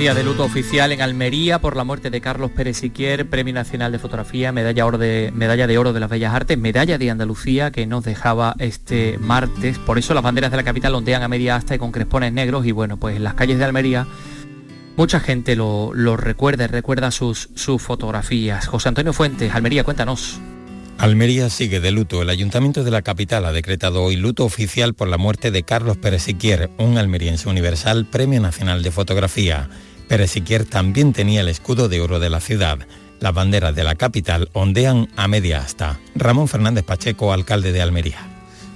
[0.01, 3.93] Día de luto oficial en Almería por la muerte de Carlos Pérez Siquier, Premio Nacional
[3.93, 7.71] de Fotografía, medalla, oro de, medalla de Oro de las Bellas Artes, medalla de Andalucía
[7.71, 9.79] que nos dejaba este martes.
[9.79, 12.65] Por eso las banderas de la capital ondean a media asta y con crespones negros
[12.65, 14.07] y bueno, pues en las calles de Almería
[14.97, 18.69] mucha gente lo, recuerda y recuerda sus, sus fotografías.
[18.69, 20.41] José Antonio Fuentes, Almería, cuéntanos.
[20.97, 22.23] Almería sigue de luto.
[22.23, 25.99] El Ayuntamiento de la capital ha decretado hoy luto oficial por la muerte de Carlos
[25.99, 29.69] Pérez Siquier, un almeriense universal Premio Nacional de Fotografía.
[30.11, 32.81] Pérez Siquier también tenía el escudo de oro de la ciudad.
[33.21, 36.01] Las banderas de la capital ondean a media asta.
[36.17, 38.19] Ramón Fernández Pacheco, alcalde de Almería.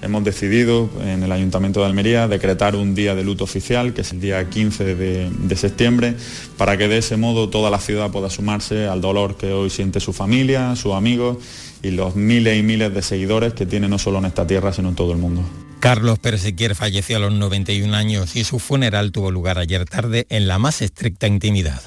[0.01, 4.12] Hemos decidido en el Ayuntamiento de Almería decretar un día de luto oficial, que es
[4.12, 6.14] el día 15 de, de, septiembre,
[6.57, 9.99] para que de ese modo toda la ciudad pueda sumarse al dolor que hoy siente
[9.99, 11.39] su familia, sus amigos
[11.82, 14.91] y los miles y miles de seguidores que tiene no solo en esta tierra, sino
[14.91, 15.43] en todo el mundo.
[15.85, 20.49] Carlos Persequier falleció a los 91 años y su funeral tuvo lugar ayer tarde en
[20.49, 21.82] la más estricta intimidad.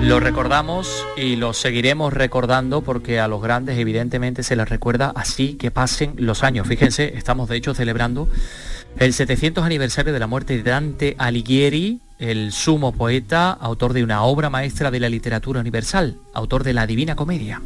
[0.00, 5.54] Lo recordamos y lo seguiremos recordando porque a los grandes evidentemente se les recuerda así
[5.54, 6.68] que pasen los años.
[6.68, 8.28] Fíjense, estamos de hecho celebrando
[8.96, 14.22] el 700 aniversario de la muerte de Dante Alighieri, el sumo poeta, autor de una
[14.22, 17.60] obra maestra de la literatura universal, autor de la Divina Comedia.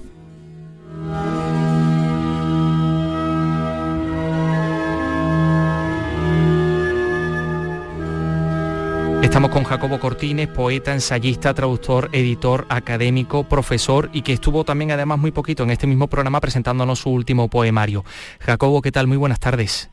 [9.22, 15.18] Estamos con Jacobo Cortines, poeta, ensayista, traductor, editor, académico, profesor y que estuvo también además
[15.18, 18.06] muy poquito en este mismo programa presentándonos su último poemario.
[18.40, 19.06] Jacobo, ¿qué tal?
[19.06, 19.90] Muy buenas tardes.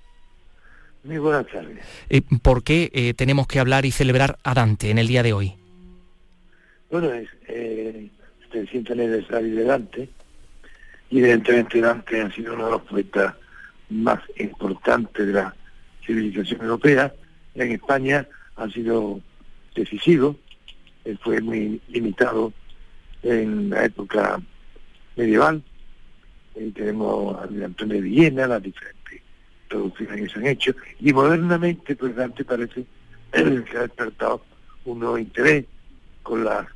[1.03, 1.79] Muy buenas tardes.
[2.09, 5.33] Eh, ¿Por qué eh, tenemos que hablar y celebrar a Dante en el día de
[5.33, 5.53] hoy?
[6.89, 8.09] Bueno, es eh,
[8.51, 10.09] 300 aniversario de Dante.
[11.09, 13.35] Y evidentemente Dante ha sido uno de los poetas
[13.89, 15.53] más importantes de la
[16.05, 17.13] civilización europea.
[17.55, 18.25] En España
[18.55, 19.19] ha sido
[19.75, 20.37] decisivo.
[21.03, 22.53] Él fue muy limitado
[23.23, 24.41] en la época
[25.17, 25.61] medieval.
[26.55, 29.02] Y tenemos a Antonio de Viena, las diferentes
[29.73, 32.85] traducciones que se han hecho, y modernamente, pues Dante parece
[33.31, 34.43] que ha despertado
[34.85, 35.65] un nuevo interés
[36.21, 36.67] con las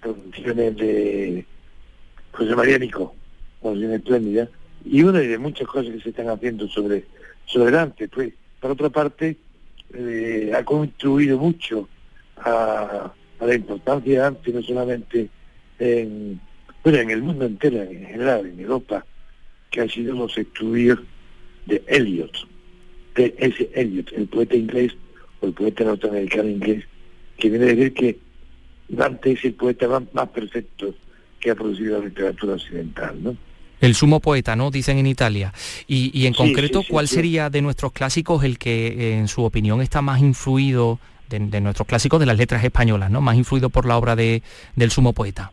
[0.00, 1.44] traducciones de
[2.32, 3.14] José María Nico,
[3.60, 4.48] traducción espléndida,
[4.84, 7.04] y una de muchas cosas que se están haciendo sobre,
[7.46, 9.36] sobre Dante, pues, por otra parte,
[9.92, 11.88] eh, ha contribuido mucho
[12.36, 15.28] a, la importancia de Dante, no solamente
[15.78, 16.40] en,
[16.82, 19.04] bueno, en el mundo entero, en general, en Europa,
[19.70, 21.00] que han sido los estudios
[21.66, 22.32] de Eliot,
[23.14, 24.92] de ese Eliot, el poeta inglés
[25.40, 26.84] o el poeta norteamericano inglés,
[27.38, 28.18] que viene a decir que
[28.88, 30.94] Dante es el poeta más, perfecto
[31.40, 33.36] que ha producido la literatura occidental, ¿no?
[33.80, 34.70] El sumo poeta, ¿no?
[34.70, 35.52] Dicen en Italia.
[35.86, 40.20] Y, en concreto, ¿cuál sería de nuestros clásicos el que, en su opinión, está más
[40.22, 40.98] influido,
[41.28, 43.20] de, nuestros clásicos de las letras españolas, ¿no?
[43.20, 44.42] Más influido por la obra de,
[44.76, 45.52] del sumo poeta.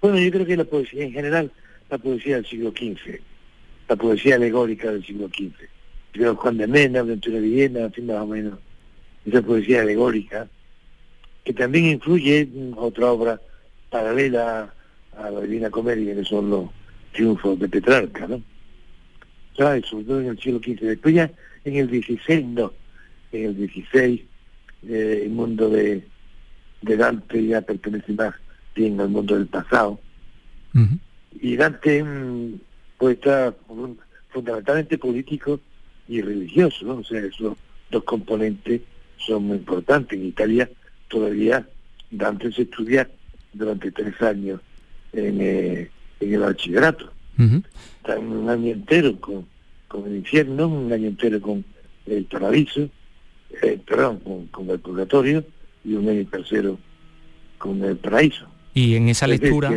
[0.00, 1.52] Bueno, yo creo que la poesía en general,
[1.88, 3.20] la poesía del siglo XV,
[3.90, 5.52] la poesía alegórica del siglo XV.
[6.12, 8.60] Creo Juan de Mena, Ventura de Viena, así más o menos,
[9.26, 10.48] esa poesía alegórica,
[11.42, 13.40] que también influye en otra obra
[13.90, 14.72] paralela
[15.16, 16.70] a la Divina Comedia, que son los
[17.12, 18.40] triunfos de Petrarca, ¿no?
[19.56, 19.86] ¿Sabes?
[19.86, 20.80] Sobre todo en el siglo XV.
[20.82, 21.32] Después ya
[21.64, 22.72] en el XVI, no.
[23.32, 24.24] En el XVI,
[24.88, 26.06] eh, el mundo de,
[26.82, 28.34] de Dante ya pertenece más
[28.72, 29.98] bien al mundo del pasado.
[31.40, 32.04] Y Dante
[33.00, 33.54] poeta
[34.28, 35.58] fundamentalmente político
[36.06, 36.96] y religioso, ¿no?
[36.96, 37.56] O sea, esos
[37.90, 38.82] dos componentes
[39.16, 40.18] son muy importantes.
[40.18, 40.70] En Italia
[41.08, 41.66] todavía
[42.10, 43.08] Dante se estudia
[43.54, 44.60] durante tres años
[45.14, 45.90] en, eh,
[46.20, 47.10] en el bachillerato.
[48.02, 49.46] Está un año entero con,
[49.88, 51.64] con el infierno, un año entero con,
[52.04, 52.90] el paraíso,
[53.62, 54.18] eh, perdón,
[54.50, 55.42] con, el purgatorio
[55.84, 56.78] y un tercero
[57.56, 58.46] con el paraíso.
[58.74, 59.72] Y en esa lectura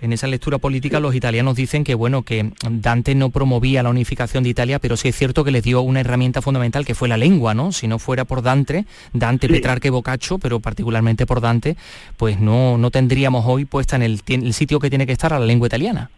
[0.00, 4.44] en esa lectura política los italianos dicen que bueno que Dante no promovía la unificación
[4.44, 7.16] de Italia, pero sí es cierto que les dio una herramienta fundamental que fue la
[7.16, 7.72] lengua, ¿no?
[7.72, 11.76] Si no fuera por Dante, Dante, Petrarca y Boccaccio, pero particularmente por Dante,
[12.16, 15.38] pues no, no tendríamos hoy puesta en el, el sitio que tiene que estar a
[15.38, 16.10] la lengua italiana.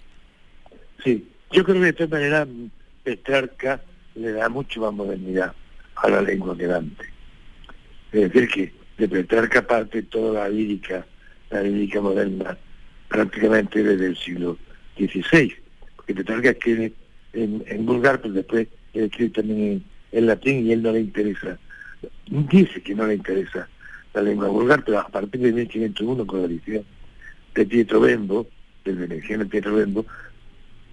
[1.05, 2.47] Sí, yo creo que de esta manera
[3.05, 3.81] Petrarca
[4.15, 5.53] le da mucho más modernidad
[5.97, 7.05] a la lengua que Dante.
[8.13, 11.07] Es decir, que de Petrarca parte toda la lírica,
[11.51, 12.57] la lírica moderna
[13.09, 14.59] prácticamente desde el siglo
[14.97, 15.55] XVI,
[15.97, 16.93] porque Petrarca escribe
[17.33, 21.59] en, en vulgar, pero después escribe también en, latín y él no le interesa,
[22.27, 23.69] dice que no le interesa
[24.15, 26.85] la lengua vulgar, pero a partir de 1501 con la edición
[27.55, 28.47] de Pietro Bembo,
[28.85, 30.07] del veneciano Pietro Bembo,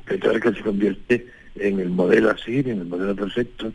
[0.06, 3.72] Petrarca se convierte en el modelo así, en el modelo perfecto,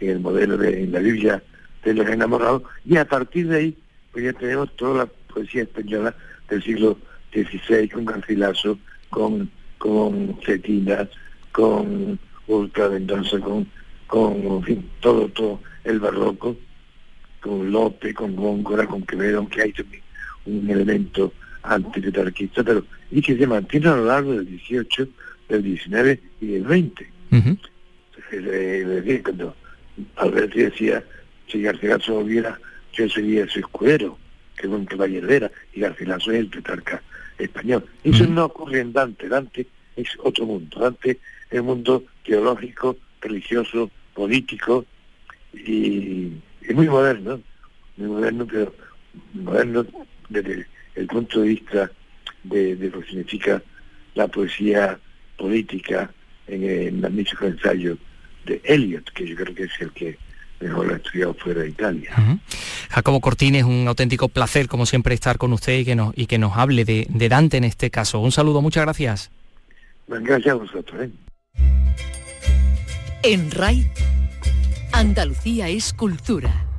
[0.00, 1.42] en el modelo de la Biblia
[1.84, 3.78] de los enamorados, y a partir de ahí
[4.12, 6.14] pues ya tenemos toda la poesía española
[6.48, 6.98] del siglo
[7.32, 8.78] 16 con Garcilaso,
[9.08, 11.08] con, con Cetina,
[11.52, 13.66] con Ultra Mendoza, con,
[14.06, 16.56] con en fin, todo, todo el barroco,
[17.40, 20.02] con Lope, con Góngora, con Quevedo, aunque hay también
[20.46, 25.08] un elemento antitetarquista, pero y que se mantiene a lo largo del 18,
[25.48, 27.12] del 19 y del 20.
[27.32, 27.56] Uh
[29.24, 29.56] cuando
[30.16, 31.02] Alberti decía,
[31.48, 32.60] si Garcilaso volviera,
[32.92, 34.16] yo sería su escudero,
[34.56, 37.02] que es un caballero y Garcilaso es el tetarca
[37.40, 37.84] español.
[38.04, 39.66] Eso no ocurre en Dante, Dante
[39.96, 41.18] es otro mundo, Dante
[41.50, 44.84] es un mundo teológico, religioso, político
[45.52, 46.32] y,
[46.74, 47.40] muy moderno,
[47.96, 48.74] muy moderno, pero
[49.34, 49.86] moderno
[50.28, 51.90] desde el punto de vista
[52.44, 53.62] de, lo que significa
[54.14, 54.98] la poesía
[55.36, 56.12] política
[56.46, 57.96] en el magnífico ensayo
[58.46, 60.18] de Eliot, que yo creo que es el que
[60.60, 62.12] mejor lo ha estudiado fuera de Italia.
[62.90, 66.38] Jacobo Cortines, un auténtico placer, como siempre, estar con usted y que nos, y que
[66.38, 68.20] nos hable de, Dante en este caso.
[68.20, 69.30] Un saludo, muchas gracias.
[70.06, 71.02] Gracias a vosotros.
[71.02, 71.10] ¿eh?
[73.22, 73.90] En RAI,
[74.92, 76.69] Andalucía es cultura.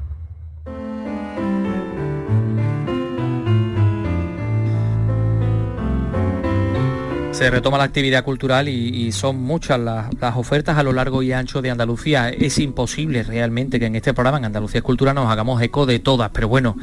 [7.42, 11.64] Se retoma la actividad cultural y, son muchas las, ofertas a lo largo y ancho
[11.64, 12.30] de Andalucía.
[12.30, 16.30] Es imposible realmente que en este programa, en Andalucía Cultura, nos hagamos eco de todas,
[16.30, 16.78] pero bueno,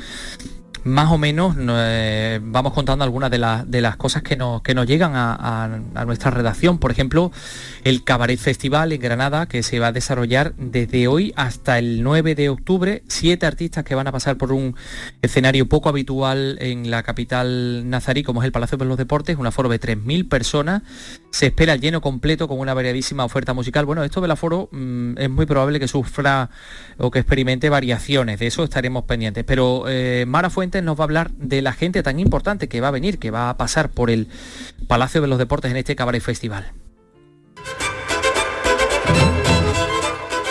[0.88, 4.86] más o menos eh, vamos contando algunas de, de, las cosas que nos, que nos
[4.86, 6.78] llegan a, nuestra redacción.
[6.78, 7.30] Por ejemplo,
[7.84, 12.34] el Cabaret Festival en Granada, que se va a desarrollar desde hoy hasta el 9
[12.34, 13.02] de octubre.
[13.08, 14.74] Siete artistas que van a pasar por un
[15.22, 19.46] escenario poco habitual en la capital nazarí, como es el Palacio de los Deportes, un
[19.46, 20.82] aforo de 3.000 personas.
[21.30, 23.84] Se espera el lleno completo con una variadísima oferta musical.
[23.84, 26.50] Bueno, esto del aforo mm, es muy probable que sufra
[26.96, 28.38] o que experimente variaciones.
[28.38, 29.44] De eso estaremos pendientes.
[29.44, 32.88] Pero eh, Mara Fuentes nos va a hablar de la gente tan importante que va
[32.88, 34.28] a venir, que va a pasar por el
[34.86, 36.72] Palacio de los Deportes en este Cabaret Festival.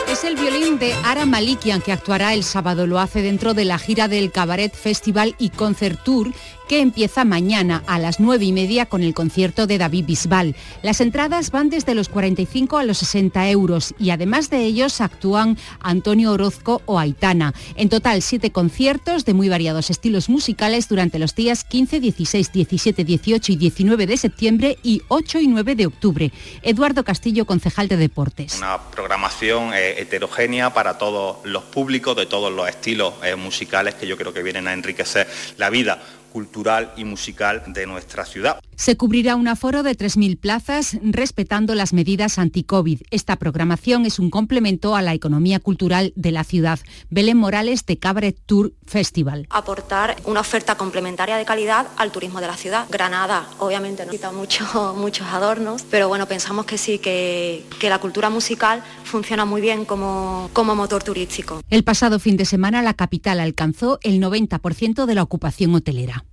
[0.07, 2.87] Es el violín de Ara Malikian que actuará el sábado.
[2.87, 6.31] Lo hace dentro de la gira del Cabaret Festival y Concert Tour
[6.67, 10.55] que empieza mañana a las 9 y media con el concierto de David Bisbal.
[10.83, 15.57] Las entradas van desde los 45 a los 60 euros y además de ellos actúan
[15.79, 17.53] Antonio Orozco o Aitana.
[17.75, 23.03] En total, siete conciertos de muy variados estilos musicales durante los días 15, 16, 17,
[23.03, 26.31] 18 y 19 de septiembre y 8 y 9 de octubre.
[26.61, 28.57] Eduardo Castillo, concejal de Deportes.
[28.57, 34.07] Una programación eh, heterogénea para todos los públicos, de todos los estilos eh, musicales que
[34.07, 36.01] yo creo que vienen a enriquecer la vida
[36.37, 38.59] cultural y musical de nuestra ciudad.
[38.77, 43.01] Se cubrirá un aforo de 3.000 plazas respetando las medidas anti-COVID.
[43.09, 46.79] Esta programación es un complemento a la economía cultural de la ciudad.
[47.09, 49.47] Belén Morales de Cabaret Tour Festival.
[49.49, 52.85] Aportar una oferta complementaria de calidad al turismo de la ciudad.
[52.87, 57.97] Granada, obviamente, no quita mucho, muchos adornos, pero bueno, pensamos que sí, que, que la
[57.97, 61.61] cultura musical funciona muy bien como, como motor turístico.
[61.71, 66.25] El pasado fin de semana la capital alcanzó el 90% de la ocupación hotelera.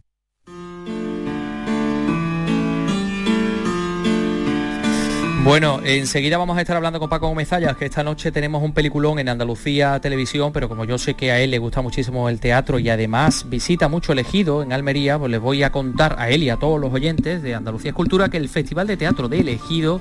[5.45, 9.18] Bueno, enseguida vamos a estar hablando con Paco Gómez que esta noche tenemos un peliculón
[9.18, 12.78] en Andalucía Televisión, pero como yo sé que a él le gusta muchísimo el teatro
[12.78, 16.49] y además visita mucho elegido en Almería, pues les voy a contar a él y
[16.49, 20.01] a todos los oyentes de Andalucía Escultura que el Festival de Teatro de Elegido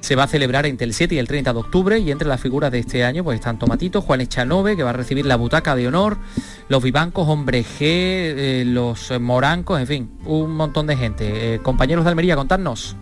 [0.00, 2.42] se va a celebrar entre el 7 y el 30 de octubre y entre las
[2.42, 5.74] figuras de este año pues están Tomatito, Juan Echanove, que va a recibir la butaca
[5.74, 6.18] de honor,
[6.68, 11.54] los Vivancos, Hombre G, eh, los Morancos, en fin, un montón de gente.
[11.54, 12.94] Eh, compañeros de Almería, contadnos.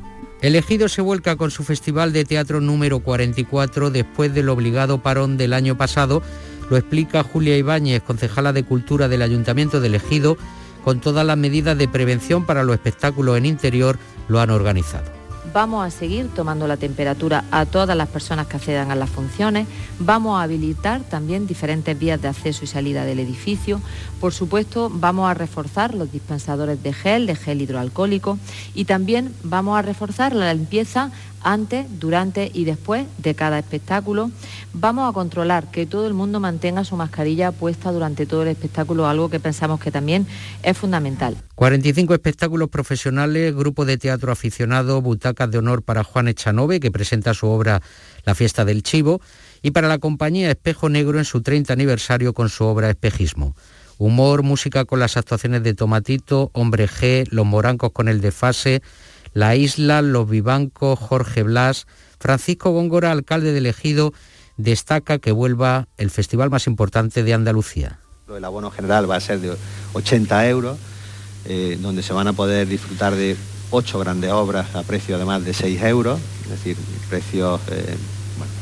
[0.42, 5.36] El Ejido se vuelca con su festival de teatro número 44 después del obligado parón
[5.36, 6.22] del año pasado.
[6.70, 10.38] Lo explica Julia Ibáñez, concejala de Cultura del Ayuntamiento del Ejido,
[10.82, 15.20] con todas las medidas de prevención para los espectáculos en interior lo han organizado.
[15.52, 19.66] Vamos a seguir tomando la temperatura a todas las personas que accedan a las funciones.
[19.98, 23.80] Vamos a habilitar también diferentes vías de acceso y salida del edificio.
[24.20, 28.38] Por supuesto, vamos a reforzar los dispensadores de gel, de gel hidroalcohólico
[28.74, 31.10] y también vamos a reforzar la limpieza
[31.42, 34.30] antes, durante y después de cada espectáculo.
[34.74, 39.08] Vamos a controlar que todo el mundo mantenga su mascarilla puesta durante todo el espectáculo,
[39.08, 40.26] algo que pensamos que también
[40.62, 41.38] es fundamental.
[41.54, 47.32] 45 espectáculos profesionales, grupo de teatro aficionado, butacas de honor para Juan Echanove, que presenta
[47.32, 47.80] su obra
[48.26, 49.22] La fiesta del chivo,
[49.62, 53.54] y para la compañía Espejo Negro en su 30 aniversario con su obra Espejismo.
[54.00, 58.80] Humor, música con las actuaciones de Tomatito, Hombre G, Los Morancos con el desfase,
[59.34, 61.86] la Isla, Los Vivancos, Jorge Blas,
[62.18, 64.14] Francisco Góngora, alcalde del Ejido,
[64.56, 67.98] destaca que vuelva el festival más importante de Andalucía.
[68.34, 69.54] El abono general va a ser de
[69.92, 70.78] 80 euros,
[71.44, 73.36] eh, donde se van a poder disfrutar de
[73.70, 76.78] ocho grandes obras a precio además de 6 euros, es decir,
[77.10, 77.96] precios eh,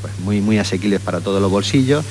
[0.03, 2.05] pues muy, muy asequibles para todos los bolsillos.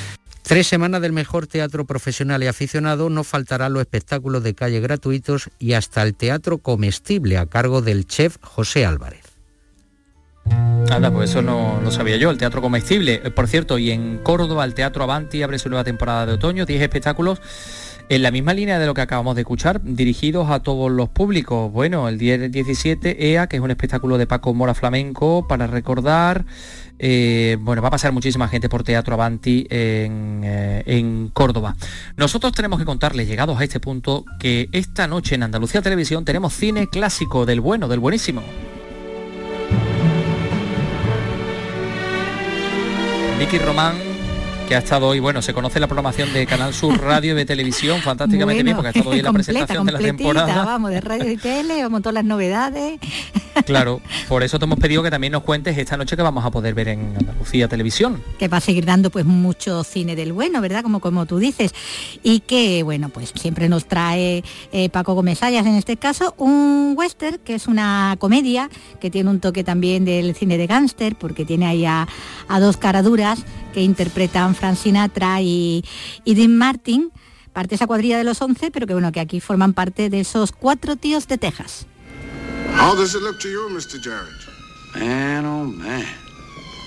[0.48, 5.50] Tres semanas del mejor teatro profesional y aficionado, no faltarán los espectáculos de calle gratuitos
[5.60, 9.26] y hasta el teatro comestible a cargo del chef José Álvarez.
[10.89, 13.20] Anda, pues eso no lo sabía yo, el teatro comestible.
[13.26, 16.66] Eh, por cierto, y en Córdoba el Teatro Avanti abre su nueva temporada de otoño,
[16.66, 17.41] 10 espectáculos
[18.08, 21.70] en la misma línea de lo que acabamos de escuchar, dirigidos a todos los públicos.
[21.74, 26.45] Bueno, el 10 17 EA, que es un espectáculo de Paco Mora Flamenco para recordar
[27.00, 31.76] eh, bueno, va a pasar muchísima gente por Teatro Avanti eh, en, Córdoba.
[32.16, 36.54] Nosotros tenemos que contarles, llegados a este punto, que esta noche en Andalucía Televisión tenemos
[36.54, 38.41] cine clásico del bueno, del buenísimo.
[43.39, 44.07] Vicky Román
[44.68, 47.45] que ha estado hoy, bueno, se conoce la programación de Canal Sur Radio y de
[47.45, 50.65] Televisión fantásticamente bien, porque ha estado hoy en la presentación de la temporada.
[50.65, 52.99] Vamos, de radio y tele, vamos todas las novedades.
[53.65, 56.51] Claro, por eso te hemos pedido que también nos cuentes esta noche que vamos a
[56.51, 58.22] poder ver en Andalucía Televisión.
[58.38, 60.84] Que va a seguir dando pues mucho cine del bueno, ¿verdad?
[60.84, 61.74] Como, como tú dices.
[62.22, 66.93] Y que, bueno, pues siempre nos trae eh, Paco Gómez Ayas, en este caso, un
[66.95, 71.43] western, que es una comedia, que tiene un toque también del cine de gángster, porque
[71.43, 72.07] tiene ahí a,
[72.47, 73.43] a dos caraduras
[73.74, 75.84] que interpretan Frank Sinatra y,
[76.26, 77.12] y Dean Martin,
[77.53, 80.20] parte de esa cuadrilla de los 11, pero que bueno, que aquí forman parte de
[80.20, 81.86] esos cuatro tíos de Texas.
[82.78, 83.99] How does it look to you, Mr.
[84.01, 84.47] Jarrett?
[84.95, 86.05] Man, oh man.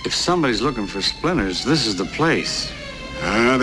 [0.04, 2.70] If somebody's looking for splinters, this is the place.
[3.22, 3.58] Ah,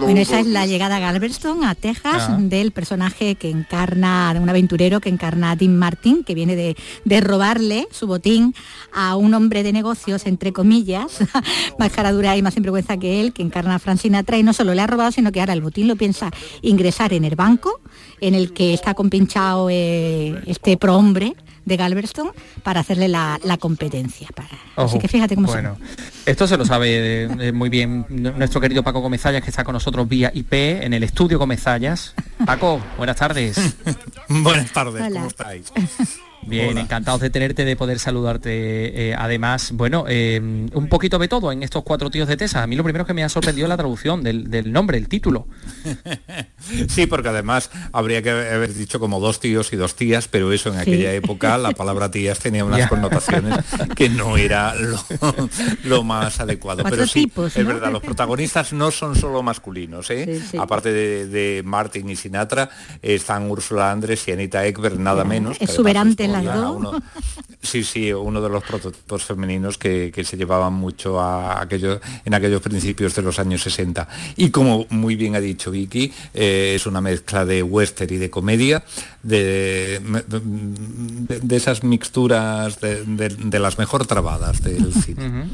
[0.00, 4.48] bueno, esa es la llegada a Galveston, a Texas, del personaje que encarna, de un
[4.48, 8.54] aventurero que encarna a Dean Martin, que viene de, de, robarle su botín
[8.92, 11.18] a un hombre de negocios, entre comillas,
[11.78, 14.74] más cara dura y más sinvergüenza que él, que encarna a Francina y no solo
[14.74, 16.30] le ha robado, sino que ahora el botín lo piensa
[16.62, 17.80] ingresar en el banco,
[18.20, 21.34] en el que está compinchado eh, este prohombre
[21.68, 24.28] de Galveston para hacerle la, competencia.
[24.34, 24.48] Para...
[24.76, 25.76] Así que fíjate cómo Bueno,
[26.26, 30.08] esto se lo sabe eh, muy bien nuestro querido Paco Gomezallas, que está con nosotros
[30.08, 32.14] vía IP en el estudio Gomezallas.
[32.44, 33.58] Paco, buenas tardes.
[34.28, 35.72] buenas tardes, ¿cómo estáis?
[36.42, 39.10] Bien, encantados de tenerte, de poder saludarte.
[39.10, 42.62] Eh, además, bueno, eh, un poquito de todo en estos cuatro tíos de Tesa.
[42.62, 45.46] A mí lo primero que me ha sorprendido es la traducción del, nombre, el título.
[46.88, 50.72] sí, porque además habría que haber dicho como dos tíos y dos tías, pero eso
[50.72, 53.58] en aquella época la palabra tías tenía unas connotaciones
[53.94, 54.74] que no era
[55.84, 56.84] lo, más adecuado.
[56.84, 60.40] pero sí, es verdad, los protagonistas no son solo masculinos, ¿eh?
[60.58, 62.70] Aparte de, Martin y Sinatra,
[63.02, 65.56] están Úrsula Andrés y Anita Ekberg, nada menos.
[67.60, 72.62] Sí, sí, uno de los prototipos femeninos que, se llevaban mucho a aquello, en aquellos
[72.62, 74.08] principios de los años 60.
[74.36, 78.30] Y como muy bien ha dicho Vicky, eh, es una mezcla de western y de
[78.30, 78.84] comedia,
[79.22, 80.00] de,
[81.42, 85.48] de, esas mixturas de, las mejor trabadas del cine.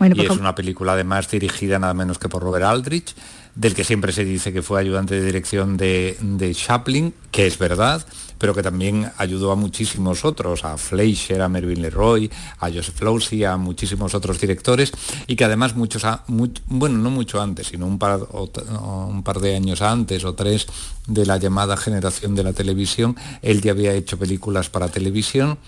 [0.00, 3.14] y pues es una película además dirigida nada menos que por Robert Aldrich,
[3.54, 7.58] del que siempre se dice que fue ayudante de dirección de, de Chaplin, que es
[7.58, 8.06] verdad,
[8.40, 12.30] pero que también ayudó a muchísimos otros, a Fleischer, a Mervyn Leroy,
[12.60, 14.92] a Joseph Losey, a muchísimos otros directores,
[15.26, 20.34] y que además muchos, bueno, no mucho antes, sino un par, de años antes o
[20.34, 20.66] tres
[21.06, 25.58] de la llamada generación de la televisión, él ya había hecho películas para televisión.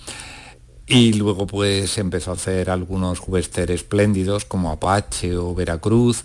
[0.86, 6.24] Y luego pues empezó a hacer algunos western espléndidos como Apache o Veracruz.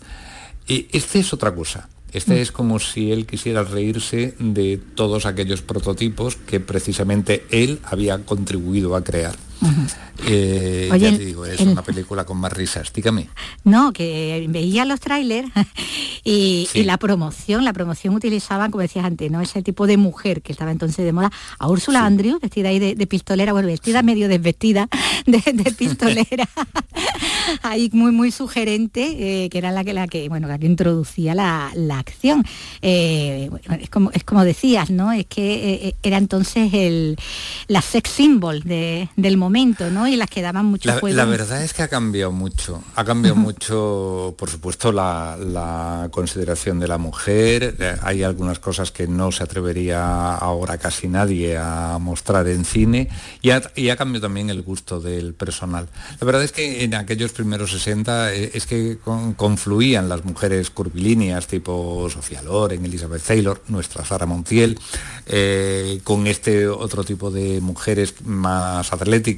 [0.65, 5.61] Y este es otra cosa Este es como si él quisiera reírse de todos aquellos
[5.61, 9.35] prototipos que precisamente él había contribuido a crear.
[10.25, 12.91] Eh, ya te digo, es una película con más risas.
[12.91, 13.29] Dígame.
[13.63, 15.49] No, que veía los trailers
[16.23, 19.41] y, la promoción, la promoción utilizaba, como decías antes, ¿no?
[19.41, 23.07] Ese tipo de mujer que estaba entonces de moda, a Úrsula Andrew, vestida ahí de,
[23.07, 24.87] pistolera, bueno, vestida medio desvestida
[25.25, 25.41] de,
[25.77, 26.47] pistolera,
[27.63, 31.35] ahí muy, muy sugerente, eh, que era la que, la que, bueno, la que introducía
[31.35, 32.43] la, acción.
[32.81, 33.49] Eh,
[33.79, 35.11] es, como, es como decías, ¿no?
[35.11, 37.17] Es que era entonces el,
[37.67, 40.07] la sex symbol del momento, ¿no?
[40.07, 42.83] y las que daban mucho la, La verdad es que ha cambiado mucho.
[42.95, 47.75] Ha cambiado mucho, por supuesto, la, consideración de la mujer.
[47.79, 53.09] Eh, hay algunas cosas que no se atrevería ahora casi nadie a mostrar en cine.
[53.41, 55.87] Y ha, y ha cambiado también el gusto del personal.
[56.19, 58.97] La verdad es que en aquellos primeros 60 eh, es que
[59.35, 64.79] confluían las mujeres curvilíneas tipo Sofía Loren, Elizabeth Taylor, nuestra Sara Montiel,
[65.25, 69.36] eh, con este otro tipo de mujeres más atléticas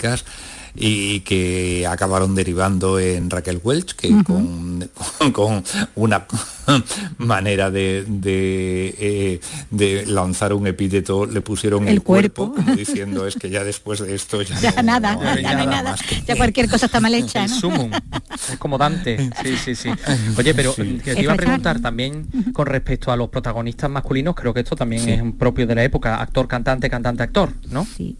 [0.76, 5.64] y que acabaron derivando en Raquel Welch, que con,
[5.96, 6.26] una
[7.18, 9.40] manera de, eh,
[9.72, 14.42] de, lanzar un epíteto le pusieron el, cuerpo, diciendo es que ya después de esto
[14.42, 15.96] ya, nada, ya no hay nada,
[16.26, 17.46] ya cualquier cosa está mal hecha.
[17.48, 17.90] ¿no?
[18.52, 19.90] es como Dante, sí, sí, sí.
[20.38, 24.62] Oye, pero te iba a preguntar también con respecto a los protagonistas masculinos, creo que
[24.62, 27.86] esto también es propio de la época, actor, cantante, cantante, actor, ¿no?
[27.86, 28.16] Sí.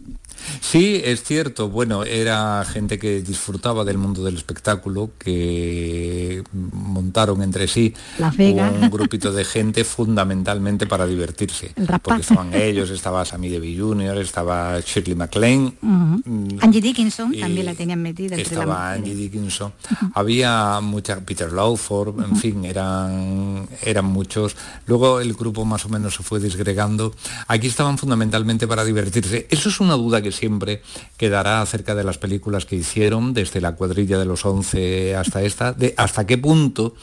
[0.60, 1.68] Sí, es cierto.
[1.68, 9.32] Bueno, era gente que disfrutaba del mundo del espectáculo, que montaron entre sí un grupito
[9.32, 11.72] de gente fundamentalmente para divertirse.
[12.02, 15.74] Porque estaban ellos, estaba Sammy Devi Jr., estaba Shirley MacLaine.
[15.80, 18.36] Mm, Angie Dickinson también la tenían metida.
[18.36, 19.72] Entre estaba Angie Dickinson.
[20.14, 24.56] Había mucha, Peter Lawford, en fin, eran, eran muchos.
[24.86, 27.14] Luego el grupo más o menos se fue disgregando.
[27.46, 29.46] Aquí estaban fundamentalmente para divertirse.
[29.50, 30.82] Eso es una duda que siempre
[31.16, 35.72] quedará acerca de las películas que hicieron, desde la cuadrilla de los 11 hasta esta,
[35.72, 36.94] de hasta qué punto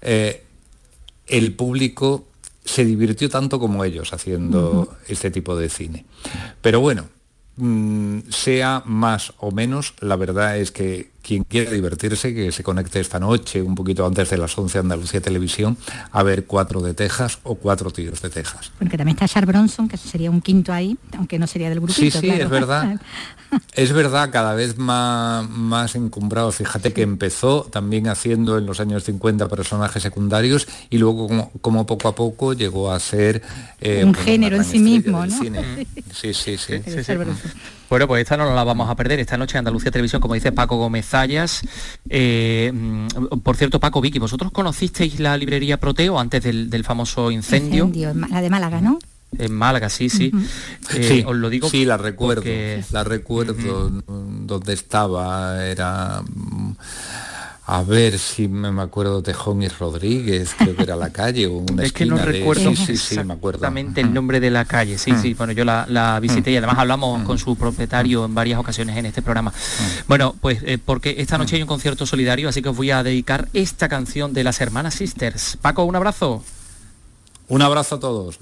[0.00, 0.44] eh,
[1.26, 2.26] el público
[2.64, 6.04] se divirtió tanto como ellos haciendo este tipo de cine.
[6.60, 7.08] Pero bueno,
[7.56, 13.00] mm, sea más o menos, la verdad es que quien quiera divertirse, que se conecte
[13.00, 15.76] esta noche, un poquito antes de las 11 Andalucía Televisión,
[16.10, 18.72] a ver cuatro de Texas o cuatro tíos de Texas.
[18.78, 21.94] Porque también está Char Bronson, que sería un quinto ahí, aunque no sería del grupo.
[21.94, 23.00] Sí, sí, es verdad.
[23.74, 26.50] es verdad, cada vez más, más encumbrado.
[26.52, 32.08] Fíjate que empezó también haciendo en los años 50 personajes secundarios y luego como, poco
[32.08, 33.42] a poco llegó a ser...
[33.80, 35.32] Eh, un género en sí mismo, ¿no?
[36.12, 36.74] Sí, sí, sí.
[37.92, 39.20] Bueno, pues esta no la vamos a perder.
[39.20, 41.60] Esta noche Andalucía Televisión, como dice Paco Gómez Zayas.
[42.08, 47.84] Eh, mm, por cierto, Paco, Vicky, ¿vosotros conocisteis la librería Proteo antes del, famoso incendio?
[47.84, 48.14] incendio?
[48.30, 48.98] La de Málaga, ¿no?
[49.38, 50.32] En Málaga, sí, sí.
[50.94, 51.68] Eh, sí, os lo digo.
[51.68, 52.44] Sí, la recuerdo.
[52.92, 55.62] La recuerdo donde estaba.
[55.66, 56.72] Era mm,
[57.64, 61.82] a ver si me acuerdo de Johnny Rodríguez, creo que era la calle o una
[61.84, 64.98] Es que no recuerdo sí, exactamente el nombre de la calle.
[64.98, 68.96] Sí, sí, bueno, yo la, visité y además hablamos con su propietario en varias ocasiones
[68.96, 69.52] en este programa.
[70.08, 73.02] Bueno, pues eh, porque esta noche hay un concierto solidario, así que os voy a
[73.04, 75.56] dedicar esta canción de las hermanas Sisters.
[75.60, 76.42] Paco, un abrazo.
[77.48, 78.38] Un abrazo a todos.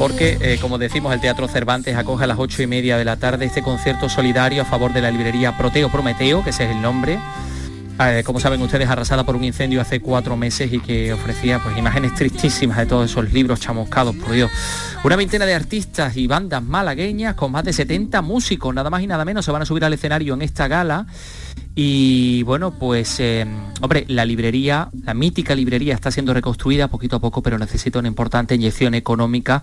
[0.00, 3.18] Porque, eh, como decimos, el Teatro Cervantes acoge a las ocho y media de la
[3.18, 6.80] tarde este concierto solidario a favor de la librería Proteo Prometeo, que ese es el
[6.80, 7.18] nombre,
[8.02, 11.76] eh, como saben ustedes, arrasada por un incendio hace cuatro meses y que ofrecía pues,
[11.76, 14.50] imágenes tristísimas de todos esos libros chamuscados, por Dios.
[15.04, 19.06] Una veintena de artistas y bandas malagueñas con más de 70 músicos, nada más y
[19.06, 21.06] nada menos, se van a subir al escenario en esta gala.
[21.82, 23.46] Y bueno, pues, eh,
[23.80, 28.08] hombre, la librería, la mítica librería está siendo reconstruida poquito a poco, pero necesita una
[28.08, 29.62] importante inyección económica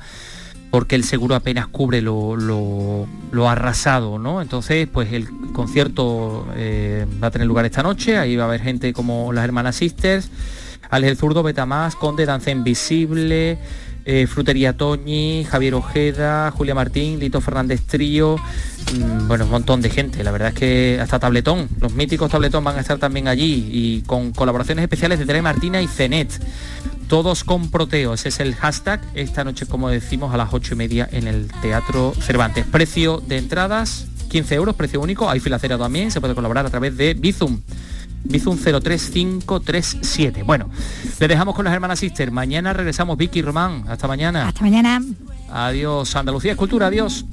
[0.72, 3.05] porque el seguro apenas cubre lo,
[3.47, 4.41] arrasado, ¿no?
[4.41, 8.61] Entonces, pues el concierto eh, va a tener lugar esta noche, ahí va a haber
[8.61, 10.32] gente como las hermanas Sisters,
[10.89, 13.59] Alex Zurdo, Betamás, Conde, Danza Invisible,
[14.10, 19.89] eh, Frutería Toñi, Javier Ojeda, Julia Martín, Lito Fernández Trío, mm, bueno, un montón de
[19.89, 23.68] gente, la verdad es que hasta Tabletón, los míticos Tabletón van a estar también allí
[23.70, 26.41] y con colaboraciones especiales de Tere Martina y Cenet.
[27.10, 29.01] Todos con Proteo, ese es el hashtag.
[29.14, 32.66] Esta noche, como decimos, a las ocho y media en el Teatro Cervantes.
[32.66, 35.30] Precio de entradas, 15 euros, precio único.
[35.30, 37.60] Hay filacera también, se puede colaborar a través de Bizum.
[38.30, 40.43] Bizum 03537.
[40.43, 40.69] Bueno,
[41.19, 42.32] le dejamos con las hermanas Sister.
[42.32, 43.86] Mañana regresamos, Vicky Román.
[43.88, 44.47] Hasta mañana.
[44.47, 45.01] Hasta mañana.
[45.49, 47.25] Adiós, Andalucía Escultura, adiós.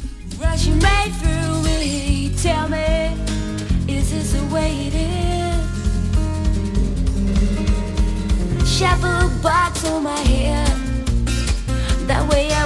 [12.06, 12.64] That way I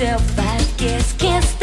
[0.00, 1.12] yourself, I guess.
[1.18, 1.59] Can't